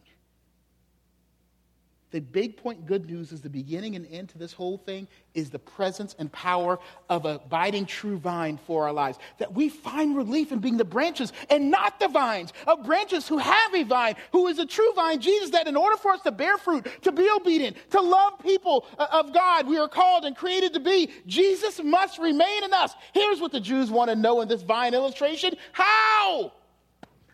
The 2.10 2.20
big 2.20 2.56
point, 2.56 2.86
good 2.86 3.06
news, 3.06 3.30
is 3.30 3.40
the 3.40 3.48
beginning 3.48 3.94
and 3.94 4.06
end 4.10 4.30
to 4.30 4.38
this 4.38 4.52
whole 4.52 4.78
thing 4.78 5.06
is 5.34 5.50
the 5.50 5.60
presence 5.60 6.16
and 6.18 6.30
power 6.32 6.78
of 7.08 7.24
abiding 7.24 7.86
true 7.86 8.18
vine 8.18 8.58
for 8.66 8.84
our 8.84 8.92
lives. 8.92 9.18
That 9.38 9.54
we 9.54 9.68
find 9.68 10.16
relief 10.16 10.50
in 10.50 10.58
being 10.58 10.76
the 10.76 10.84
branches 10.84 11.32
and 11.48 11.70
not 11.70 12.00
the 12.00 12.08
vines, 12.08 12.52
of 12.66 12.84
branches 12.84 13.28
who 13.28 13.38
have 13.38 13.74
a 13.74 13.84
vine, 13.84 14.16
who 14.32 14.48
is 14.48 14.58
a 14.58 14.66
true 14.66 14.92
vine, 14.94 15.20
Jesus, 15.20 15.50
that 15.50 15.68
in 15.68 15.76
order 15.76 15.96
for 15.96 16.10
us 16.10 16.20
to 16.22 16.32
bear 16.32 16.58
fruit, 16.58 16.86
to 17.02 17.12
be 17.12 17.30
obedient, 17.30 17.76
to 17.90 18.00
love 18.00 18.40
people 18.40 18.86
uh, 18.98 19.06
of 19.12 19.32
God, 19.32 19.68
we 19.68 19.78
are 19.78 19.88
called 19.88 20.24
and 20.24 20.34
created 20.34 20.74
to 20.74 20.80
be, 20.80 21.10
Jesus 21.26 21.80
must 21.82 22.18
remain 22.18 22.64
in 22.64 22.74
us. 22.74 22.92
Here's 23.14 23.40
what 23.40 23.52
the 23.52 23.60
Jews 23.60 23.88
want 23.88 24.10
to 24.10 24.16
know 24.16 24.40
in 24.40 24.48
this 24.48 24.62
vine 24.62 24.94
illustration 24.94 25.54
how? 25.72 26.52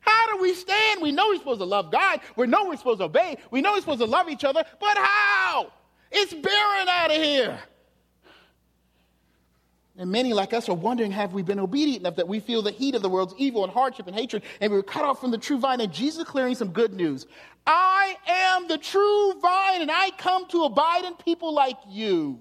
How 0.07 0.35
do 0.35 0.43
we 0.43 0.55
stand? 0.55 1.03
We 1.03 1.13
know 1.13 1.27
we're 1.29 1.39
supposed 1.39 1.61
to 1.61 1.67
love 1.67 1.91
God. 1.91 2.21
We 2.37 2.47
know 2.47 2.67
we're 2.67 2.77
supposed 2.77 3.01
to 3.01 3.07
obey. 3.07 3.39
We 3.51 3.61
know 3.61 3.73
we're 3.73 3.81
supposed 3.81 4.01
to 4.01 4.07
love 4.07 4.29
each 4.29 4.45
other. 4.45 4.65
But 4.81 4.97
how? 4.97 5.73
It's 6.11 6.33
barren 6.33 6.89
out 6.89 7.11
of 7.11 7.17
here. 7.17 7.59
And 9.99 10.11
many 10.11 10.35
like 10.35 10.53
us 10.53 10.69
are 10.69 10.75
wondering 10.75 11.11
have 11.13 11.33
we 11.33 11.43
been 11.43 11.59
obedient 11.59 12.01
enough 12.01 12.17
that 12.17 12.29
we 12.29 12.39
feel 12.39 12.61
the 12.61 12.71
heat 12.71 12.95
of 12.95 13.03
the 13.03 13.09
world's 13.09 13.35
evil 13.39 13.65
and 13.65 13.73
hardship 13.73 14.07
and 14.07 14.15
hatred 14.15 14.43
and 14.61 14.71
we 14.71 14.77
were 14.77 14.83
cut 14.83 15.05
off 15.05 15.21
from 15.21 15.31
the 15.31 15.39
true 15.39 15.59
vine? 15.59 15.81
And 15.81 15.93
Jesus 15.93 16.25
clearing 16.25 16.55
some 16.55 16.69
good 16.69 16.93
news. 16.93 17.27
I 17.67 18.17
am 18.27 18.69
the 18.69 18.79
true 18.79 19.41
vine 19.41 19.81
and 19.81 19.91
I 19.91 20.11
come 20.19 20.47
to 20.49 20.65
abide 20.65 21.05
in 21.05 21.15
people 21.15 21.55
like 21.55 21.79
you. 21.89 22.39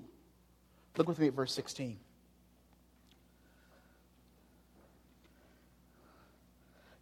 Look 0.97 1.07
with 1.07 1.17
me 1.17 1.27
at 1.27 1.33
verse 1.33 1.53
16. 1.53 1.97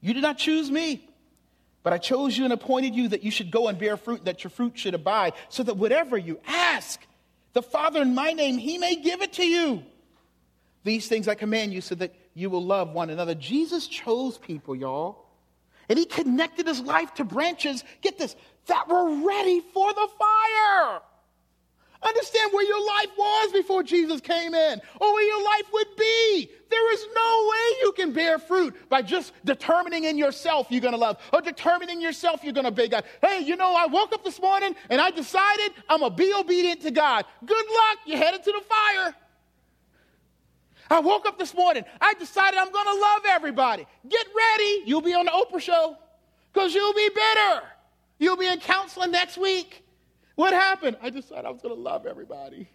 You 0.04 0.14
did 0.14 0.22
not 0.22 0.38
choose 0.38 0.70
me, 0.70 1.08
but 1.82 1.94
I 1.94 1.98
chose 1.98 2.38
you 2.38 2.44
and 2.44 2.52
appointed 2.52 2.94
you 2.94 3.08
that 3.08 3.24
you 3.24 3.32
should 3.32 3.50
go 3.50 3.70
and 3.70 3.80
bear 3.80 3.96
fruit, 3.96 4.26
that 4.26 4.44
your 4.44 4.52
fruit 4.52 4.78
should 4.78 4.94
abide, 4.94 5.32
so 5.48 5.64
that 5.64 5.78
whatever 5.78 6.18
you 6.18 6.42
ask 6.46 7.00
the 7.54 7.62
Father 7.62 8.02
in 8.02 8.14
my 8.14 8.34
name, 8.34 8.58
he 8.58 8.78
may 8.78 8.98
give 8.98 9.22
it 9.22 9.32
to 9.34 9.46
you. 9.46 9.82
These 10.84 11.08
things 11.08 11.30
I 11.30 11.36
command 11.36 11.74
you 11.74 11.80
so 11.80 11.96
that 11.96 12.14
you 12.34 12.50
will 12.50 12.66
love 12.66 12.92
one 12.92 13.10
another. 13.12 13.34
Jesus 13.34 13.88
chose 13.88 14.38
people, 14.38 14.76
y'all. 14.76 15.26
And 15.88 15.98
he 15.98 16.04
connected 16.04 16.68
his 16.68 16.82
life 16.82 17.14
to 17.14 17.24
branches, 17.24 17.86
get 18.02 18.18
this, 18.18 18.36
that 18.66 18.90
were 18.90 19.26
ready 19.26 19.62
for 19.74 19.94
the 19.94 20.08
fire. 20.20 21.02
Understand 22.06 22.52
where 22.52 22.66
your 22.66 22.86
life 22.86 23.10
was 23.18 23.52
before 23.52 23.84
Jesus 23.84 24.20
came 24.20 24.54
in, 24.54 24.82
or 25.00 25.14
where 25.14 25.28
your 25.28 25.44
life 25.44 25.66
would 25.72 25.96
be. 25.98 26.50
There 26.70 26.94
is 26.94 27.06
no 27.16 27.50
way 27.52 27.78
you 27.82 27.92
can 27.94 28.14
bear 28.14 28.40
fruit 28.40 28.76
by 28.90 29.02
just 29.02 29.32
determining 29.46 30.06
in 30.06 30.18
yourself 30.18 30.68
you're 30.70 30.82
going 30.82 30.94
to 30.94 31.00
love, 31.00 31.18
or 31.32 31.42
determining 31.42 32.02
yourself 32.02 32.44
you're 32.44 32.54
going 32.54 32.66
to 32.66 32.72
obey 32.72 32.88
God. 32.88 33.06
Hey, 33.22 33.42
you 33.42 33.56
know, 33.56 33.74
I 33.76 33.86
woke 33.86 34.14
up 34.14 34.24
this 34.24 34.42
morning 34.42 34.76
and 34.90 35.00
I 35.00 35.12
decided 35.12 35.72
I'm 35.88 36.00
going 36.00 36.12
to 36.12 36.18
be 36.18 36.34
obedient 36.34 36.82
to 36.82 36.92
God. 36.92 37.26
Good 37.46 37.66
luck, 37.68 38.00
you're 38.06 38.18
headed 38.18 38.44
to 38.44 38.52
the 38.52 38.62
fire. 38.62 39.16
I 40.90 41.00
woke 41.00 41.26
up 41.26 41.40
this 41.40 41.54
morning, 41.54 41.86
I 42.02 42.14
decided 42.16 42.60
I'm 42.60 42.72
going 42.72 42.86
to 42.86 43.02
love 43.02 43.22
everybody. 43.28 43.86
Get 44.10 44.28
ready, 44.36 44.84
you'll 44.86 45.02
be 45.02 45.14
on 45.14 45.26
the 45.26 45.32
Oprah 45.32 45.62
show 45.62 45.98
because 46.52 46.74
you'll 46.74 46.94
be 46.94 47.10
bitter. 47.10 47.62
You'll 48.20 48.38
be 48.38 48.48
in 48.48 48.60
counseling 48.60 49.12
next 49.12 49.38
week. 49.38 49.83
What 50.36 50.54
happened? 50.54 50.98
I 51.02 51.10
decided 51.10 51.46
I 51.46 51.50
was 51.50 51.62
going 51.62 51.76
to 51.76 51.82
love 51.82 52.06
everybody. 52.06 52.68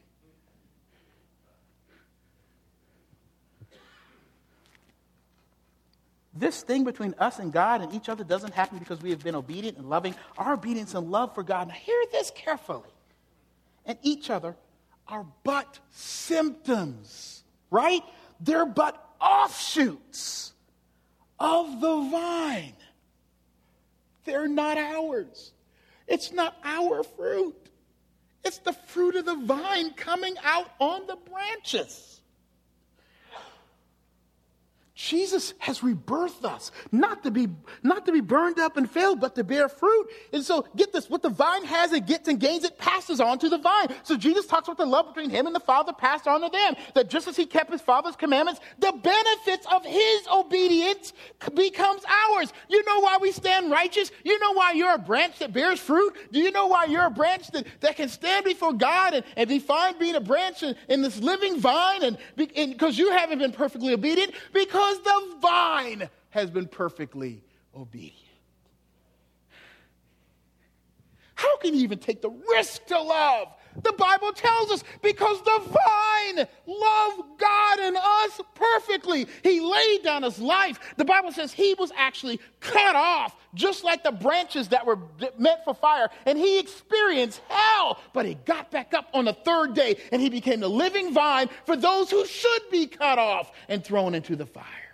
This 6.34 6.62
thing 6.62 6.84
between 6.84 7.14
us 7.18 7.40
and 7.40 7.52
God 7.52 7.82
and 7.82 7.92
each 7.92 8.08
other 8.08 8.22
doesn't 8.22 8.54
happen 8.54 8.78
because 8.78 9.02
we 9.02 9.10
have 9.10 9.24
been 9.24 9.34
obedient 9.34 9.76
and 9.76 9.90
loving. 9.90 10.14
Our 10.36 10.54
obedience 10.54 10.94
and 10.94 11.10
love 11.10 11.34
for 11.34 11.42
God, 11.42 11.66
now 11.66 11.74
hear 11.74 12.00
this 12.12 12.30
carefully, 12.32 12.90
and 13.84 13.98
each 14.02 14.30
other 14.30 14.54
are 15.08 15.26
but 15.42 15.80
symptoms, 15.90 17.42
right? 17.70 18.02
They're 18.40 18.66
but 18.66 19.04
offshoots 19.20 20.52
of 21.40 21.80
the 21.80 22.08
vine. 22.08 22.76
They're 24.24 24.46
not 24.46 24.78
ours. 24.78 25.52
It's 26.08 26.32
not 26.32 26.56
our 26.64 27.02
fruit, 27.04 27.54
it's 28.44 28.58
the 28.58 28.72
fruit 28.72 29.16
of 29.16 29.26
the 29.26 29.36
vine 29.36 29.90
coming 29.90 30.34
out 30.42 30.70
on 30.80 31.06
the 31.06 31.16
branches. 31.16 32.17
Jesus 34.98 35.54
has 35.58 35.78
rebirthed 35.78 36.44
us, 36.44 36.72
not 36.90 37.22
to 37.22 37.30
be 37.30 37.46
not 37.84 38.04
to 38.06 38.10
be 38.10 38.20
burned 38.20 38.58
up 38.58 38.76
and 38.76 38.90
failed, 38.90 39.20
but 39.20 39.36
to 39.36 39.44
bear 39.44 39.68
fruit. 39.68 40.08
And 40.32 40.42
so, 40.42 40.66
get 40.74 40.92
this: 40.92 41.08
what 41.08 41.22
the 41.22 41.28
vine 41.28 41.64
has, 41.66 41.92
it 41.92 42.04
gets 42.04 42.26
and 42.26 42.40
gains, 42.40 42.64
it 42.64 42.76
passes 42.78 43.20
on 43.20 43.38
to 43.38 43.48
the 43.48 43.58
vine. 43.58 43.94
So 44.02 44.16
Jesus 44.16 44.46
talks 44.46 44.66
about 44.66 44.76
the 44.76 44.86
love 44.86 45.14
between 45.14 45.30
him 45.30 45.46
and 45.46 45.54
the 45.54 45.60
Father 45.60 45.92
passed 45.92 46.26
on 46.26 46.40
to 46.40 46.48
them. 46.48 46.74
That 46.94 47.08
just 47.08 47.28
as 47.28 47.36
he 47.36 47.46
kept 47.46 47.70
his 47.70 47.80
Father's 47.80 48.16
commandments, 48.16 48.60
the 48.80 48.90
benefits 48.90 49.68
of 49.70 49.84
his 49.84 50.26
obedience 50.34 51.12
becomes 51.54 52.02
ours. 52.30 52.52
You 52.68 52.84
know 52.84 52.98
why 52.98 53.18
we 53.20 53.30
stand 53.30 53.70
righteous? 53.70 54.10
You 54.24 54.36
know 54.40 54.52
why 54.52 54.72
you're 54.72 54.94
a 54.94 54.98
branch 54.98 55.38
that 55.38 55.52
bears 55.52 55.78
fruit? 55.78 56.16
Do 56.32 56.40
you 56.40 56.50
know 56.50 56.66
why 56.66 56.86
you're 56.86 57.06
a 57.06 57.10
branch 57.10 57.52
that, 57.52 57.68
that 57.82 57.94
can 57.94 58.08
stand 58.08 58.44
before 58.44 58.72
God 58.72 59.14
and, 59.14 59.24
and 59.36 59.48
be 59.48 59.60
fine 59.60 59.96
being 59.96 60.16
a 60.16 60.20
branch 60.20 60.64
in, 60.64 60.74
in 60.88 61.02
this 61.02 61.20
living 61.20 61.60
vine? 61.60 62.02
And 62.02 62.18
because 62.34 62.98
you 62.98 63.12
haven't 63.12 63.38
been 63.38 63.52
perfectly 63.52 63.92
obedient, 63.92 64.32
because 64.52 64.87
because 64.88 65.02
the 65.02 65.36
vine 65.40 66.08
has 66.30 66.50
been 66.50 66.66
perfectly 66.66 67.42
obedient. 67.74 68.14
How 71.34 71.56
can 71.58 71.74
you 71.74 71.82
even 71.82 71.98
take 71.98 72.20
the 72.20 72.30
risk 72.30 72.86
to 72.86 73.00
love? 73.00 73.48
The 73.82 73.92
Bible 73.92 74.32
tells 74.32 74.70
us 74.70 74.84
because 75.02 75.42
the 75.42 75.60
vine 75.60 76.46
loved 76.66 77.38
God 77.38 77.78
and 77.80 77.96
us 77.96 78.40
perfectly. 78.54 79.26
He 79.42 79.60
laid 79.60 80.02
down 80.02 80.22
his 80.22 80.38
life. 80.38 80.78
The 80.96 81.04
Bible 81.04 81.32
says 81.32 81.52
he 81.52 81.74
was 81.74 81.92
actually 81.96 82.40
cut 82.60 82.96
off, 82.96 83.36
just 83.54 83.84
like 83.84 84.02
the 84.02 84.12
branches 84.12 84.68
that 84.68 84.84
were 84.84 84.98
meant 85.38 85.60
for 85.64 85.74
fire. 85.74 86.08
And 86.26 86.38
he 86.38 86.58
experienced 86.58 87.40
hell, 87.48 88.00
but 88.12 88.26
he 88.26 88.34
got 88.34 88.70
back 88.70 88.94
up 88.94 89.08
on 89.14 89.26
the 89.26 89.32
third 89.32 89.74
day 89.74 89.96
and 90.12 90.20
he 90.20 90.28
became 90.28 90.60
the 90.60 90.68
living 90.68 91.12
vine 91.12 91.48
for 91.64 91.76
those 91.76 92.10
who 92.10 92.26
should 92.26 92.62
be 92.70 92.86
cut 92.86 93.18
off 93.18 93.52
and 93.68 93.84
thrown 93.84 94.14
into 94.14 94.36
the 94.36 94.46
fire. 94.46 94.87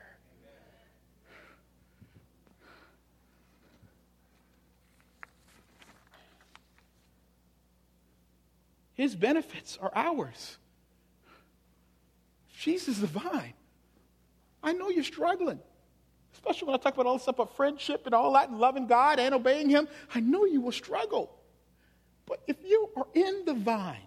His 8.95 9.15
benefits 9.15 9.79
are 9.81 9.93
ours. 9.95 10.59
Jesus 12.59 12.89
is 12.89 13.01
the 13.01 13.07
vine. 13.07 13.55
I 14.63 14.73
know 14.73 14.89
you're 14.89 15.05
struggling, 15.05 15.59
especially 16.33 16.67
when 16.67 16.75
I 16.75 16.79
talk 16.79 16.95
about 16.95 17.07
all 17.07 17.15
this 17.15 17.23
stuff 17.25 17.37
about 17.37 17.57
friendship 17.57 18.07
and 18.07 18.15
all 18.15 18.33
that 18.33 18.49
and 18.49 18.59
loving 18.59 18.87
God 18.87 19.19
and 19.19 19.35
obeying 19.35 19.69
Him. 19.69 19.89
I 20.15 20.21
know 20.21 20.45
you 20.45 20.61
will 20.61 20.73
struggle. 20.73 21.31
But 22.27 22.43
if 22.47 22.57
you 22.65 22.91
are 22.97 23.07
in 23.13 23.45
the 23.45 23.55
vine, 23.55 23.99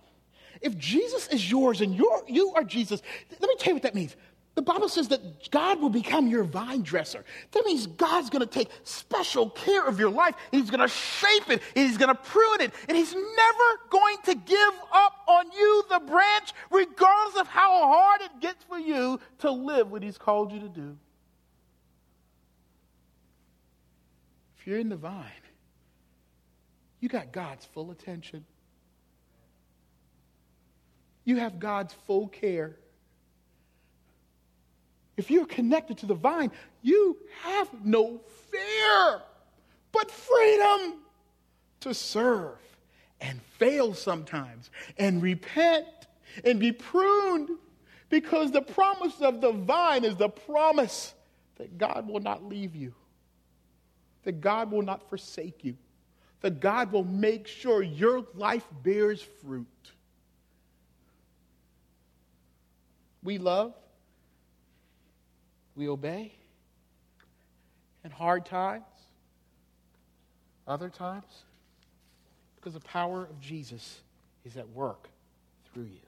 if 0.61 0.77
Jesus 0.77 1.27
is 1.27 1.49
yours 1.49 1.81
and 1.81 1.93
you're, 1.93 2.23
you 2.27 2.53
are 2.55 2.63
Jesus, 2.63 3.01
let 3.29 3.41
me 3.41 3.55
tell 3.59 3.71
you 3.71 3.75
what 3.75 3.83
that 3.83 3.93
means. 3.93 4.15
The 4.57 4.63
Bible 4.63 4.89
says 4.89 5.09
that 5.09 5.51
God 5.51 5.79
will 5.79 5.91
become 5.91 6.25
your 6.27 6.43
vine 6.43 6.81
dresser. 6.81 7.23
That 7.51 7.63
means 7.63 7.85
God's 7.85 8.31
going 8.31 8.39
to 8.39 8.47
take 8.47 8.71
special 8.83 9.51
care 9.51 9.85
of 9.85 9.99
your 9.99 10.09
life. 10.09 10.33
He's 10.49 10.71
going 10.71 10.79
to 10.81 10.87
shape 10.87 11.51
it. 11.51 11.61
and 11.75 11.87
He's 11.87 11.95
going 11.95 12.09
to 12.09 12.19
prune 12.19 12.61
it. 12.61 12.73
And 12.89 12.97
He's 12.97 13.13
never 13.13 13.79
going 13.91 14.17
to 14.23 14.33
give 14.33 14.73
up 14.91 15.13
on 15.27 15.51
you, 15.51 15.83
the 15.91 15.99
branch, 15.99 16.53
regardless 16.71 17.39
of 17.39 17.47
how 17.47 17.69
hard 17.87 18.21
it 18.21 18.31
gets 18.41 18.63
for 18.63 18.79
you 18.79 19.19
to 19.37 19.51
live 19.51 19.91
what 19.91 20.01
He's 20.01 20.17
called 20.17 20.51
you 20.51 20.59
to 20.61 20.69
do. 20.69 20.97
If 24.57 24.65
you're 24.65 24.79
in 24.79 24.89
the 24.89 24.97
vine, 24.97 25.23
you 26.99 27.09
got 27.09 27.31
God's 27.31 27.63
full 27.63 27.91
attention. 27.91 28.43
You 31.25 31.35
have 31.35 31.59
God's 31.59 31.93
full 32.07 32.27
care. 32.27 32.75
If 35.17 35.31
you're 35.31 35.47
connected 35.47 35.97
to 35.99 36.05
the 36.05 36.13
vine, 36.13 36.51
you 36.83 37.17
have 37.41 37.67
no 37.83 38.21
fear, 38.51 39.21
but 39.91 40.11
freedom 40.11 40.99
to 41.81 41.93
serve 41.93 42.57
and 43.19 43.41
fail 43.57 43.95
sometimes 43.95 44.69
and 44.99 45.21
repent 45.21 45.87
and 46.43 46.59
be 46.59 46.71
pruned 46.71 47.49
because 48.09 48.51
the 48.51 48.61
promise 48.61 49.19
of 49.21 49.41
the 49.41 49.51
vine 49.51 50.05
is 50.05 50.15
the 50.15 50.29
promise 50.29 51.15
that 51.57 51.79
God 51.79 52.07
will 52.07 52.19
not 52.19 52.43
leave 52.43 52.75
you, 52.75 52.93
that 54.23 54.39
God 54.39 54.71
will 54.71 54.83
not 54.83 55.09
forsake 55.09 55.63
you, 55.63 55.75
that 56.41 56.59
God 56.59 56.91
will 56.91 57.03
make 57.03 57.47
sure 57.47 57.81
your 57.81 58.23
life 58.35 58.65
bears 58.83 59.21
fruit. 59.41 59.65
We 63.23 63.39
love 63.39 63.73
we 65.77 65.87
obey. 65.87 66.33
In 68.03 68.11
hard 68.11 68.45
times, 68.45 68.83
other 70.67 70.89
times, 70.89 71.43
because 72.55 72.73
the 72.73 72.79
power 72.81 73.23
of 73.23 73.39
Jesus 73.39 74.01
is 74.43 74.57
at 74.57 74.67
work 74.69 75.07
through 75.71 75.83
you. 75.83 75.99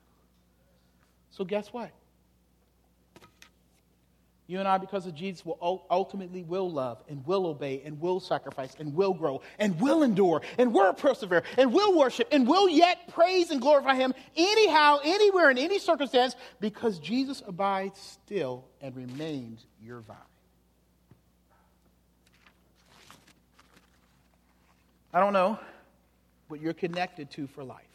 So, 1.32 1.43
guess 1.45 1.72
what? 1.72 1.91
You 4.50 4.58
and 4.58 4.68
I, 4.68 4.80
because 4.80 5.06
of 5.06 5.14
Jesus, 5.14 5.45
will 5.45 5.86
ultimately 5.91 6.41
will 6.41 6.72
love 6.72 7.04
and 7.08 7.24
will 7.28 7.45
obey 7.45 7.84
and 7.86 8.02
will 8.02 8.20
sacrifice 8.20 8.76
and 8.80 8.95
will 8.95 9.14
grow 9.14 9.43
and 9.60 9.80
will 9.80 10.02
endure 10.02 10.41
and 10.58 10.74
will 10.74 10.91
persevere 10.91 11.43
and 11.56 11.72
will 11.72 11.95
worship 11.95 12.28
and 12.32 12.47
will 12.47 12.68
yet 12.68 13.14
praise 13.14 13.52
and 13.52 13.62
glorify 13.62 13.93
Him 13.93 14.12
anyhow, 14.36 14.97
anywhere, 15.04 15.52
in 15.52 15.60
any 15.60 15.78
circumstance, 15.78 16.36
because 16.60 16.97
Jesus 16.97 17.43
abides 17.45 18.00
still 18.00 18.66
and 18.82 18.95
remains 18.95 19.68
your 19.84 20.00
vine. 20.00 20.18
I 25.14 25.20
don't 25.20 25.34
know 25.34 25.60
what 26.47 26.60
you're 26.60 26.74
connected 26.74 27.30
to 27.32 27.45
for 27.45 27.64
life. 27.64 27.88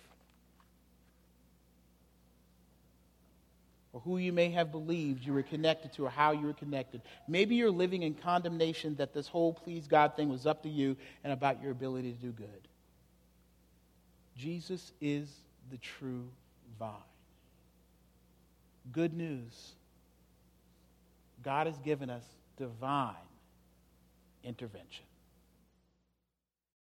Or 3.95 4.01
who 4.01 4.19
you 4.19 4.33
may 4.33 4.51
have 4.51 4.73
believed 4.73 5.25
you 5.25 5.33
were 5.33 5.45
connected 5.45 5.93
to 5.93 6.05
or 6.05 6.11
how 6.11 6.33
you 6.33 6.47
were 6.47 6.53
connected. 6.53 7.01
Maybe 7.29 7.55
you're 7.55 7.71
living 7.71 8.03
in 8.03 8.15
condemnation 8.15 8.97
that 8.97 9.15
this 9.15 9.29
whole 9.29 9.55
please 9.55 9.87
God 9.87 10.17
thing 10.17 10.29
was 10.29 10.47
up 10.47 10.65
to 10.65 10.69
you 10.69 10.97
and 11.23 11.33
about 11.33 11.63
your 11.63 11.71
ability 11.71 12.11
to 12.13 12.19
do 12.19 12.33
good. 12.33 12.69
Jesus 14.37 14.93
is 15.01 15.33
the 15.71 15.77
true 15.77 16.29
vine. 16.77 16.91
Good 18.91 19.15
news 19.15 19.75
God 21.45 21.69
has 21.69 21.79
given 21.79 22.11
us 22.11 22.25
divine 22.57 23.15
intervention. 24.43 25.05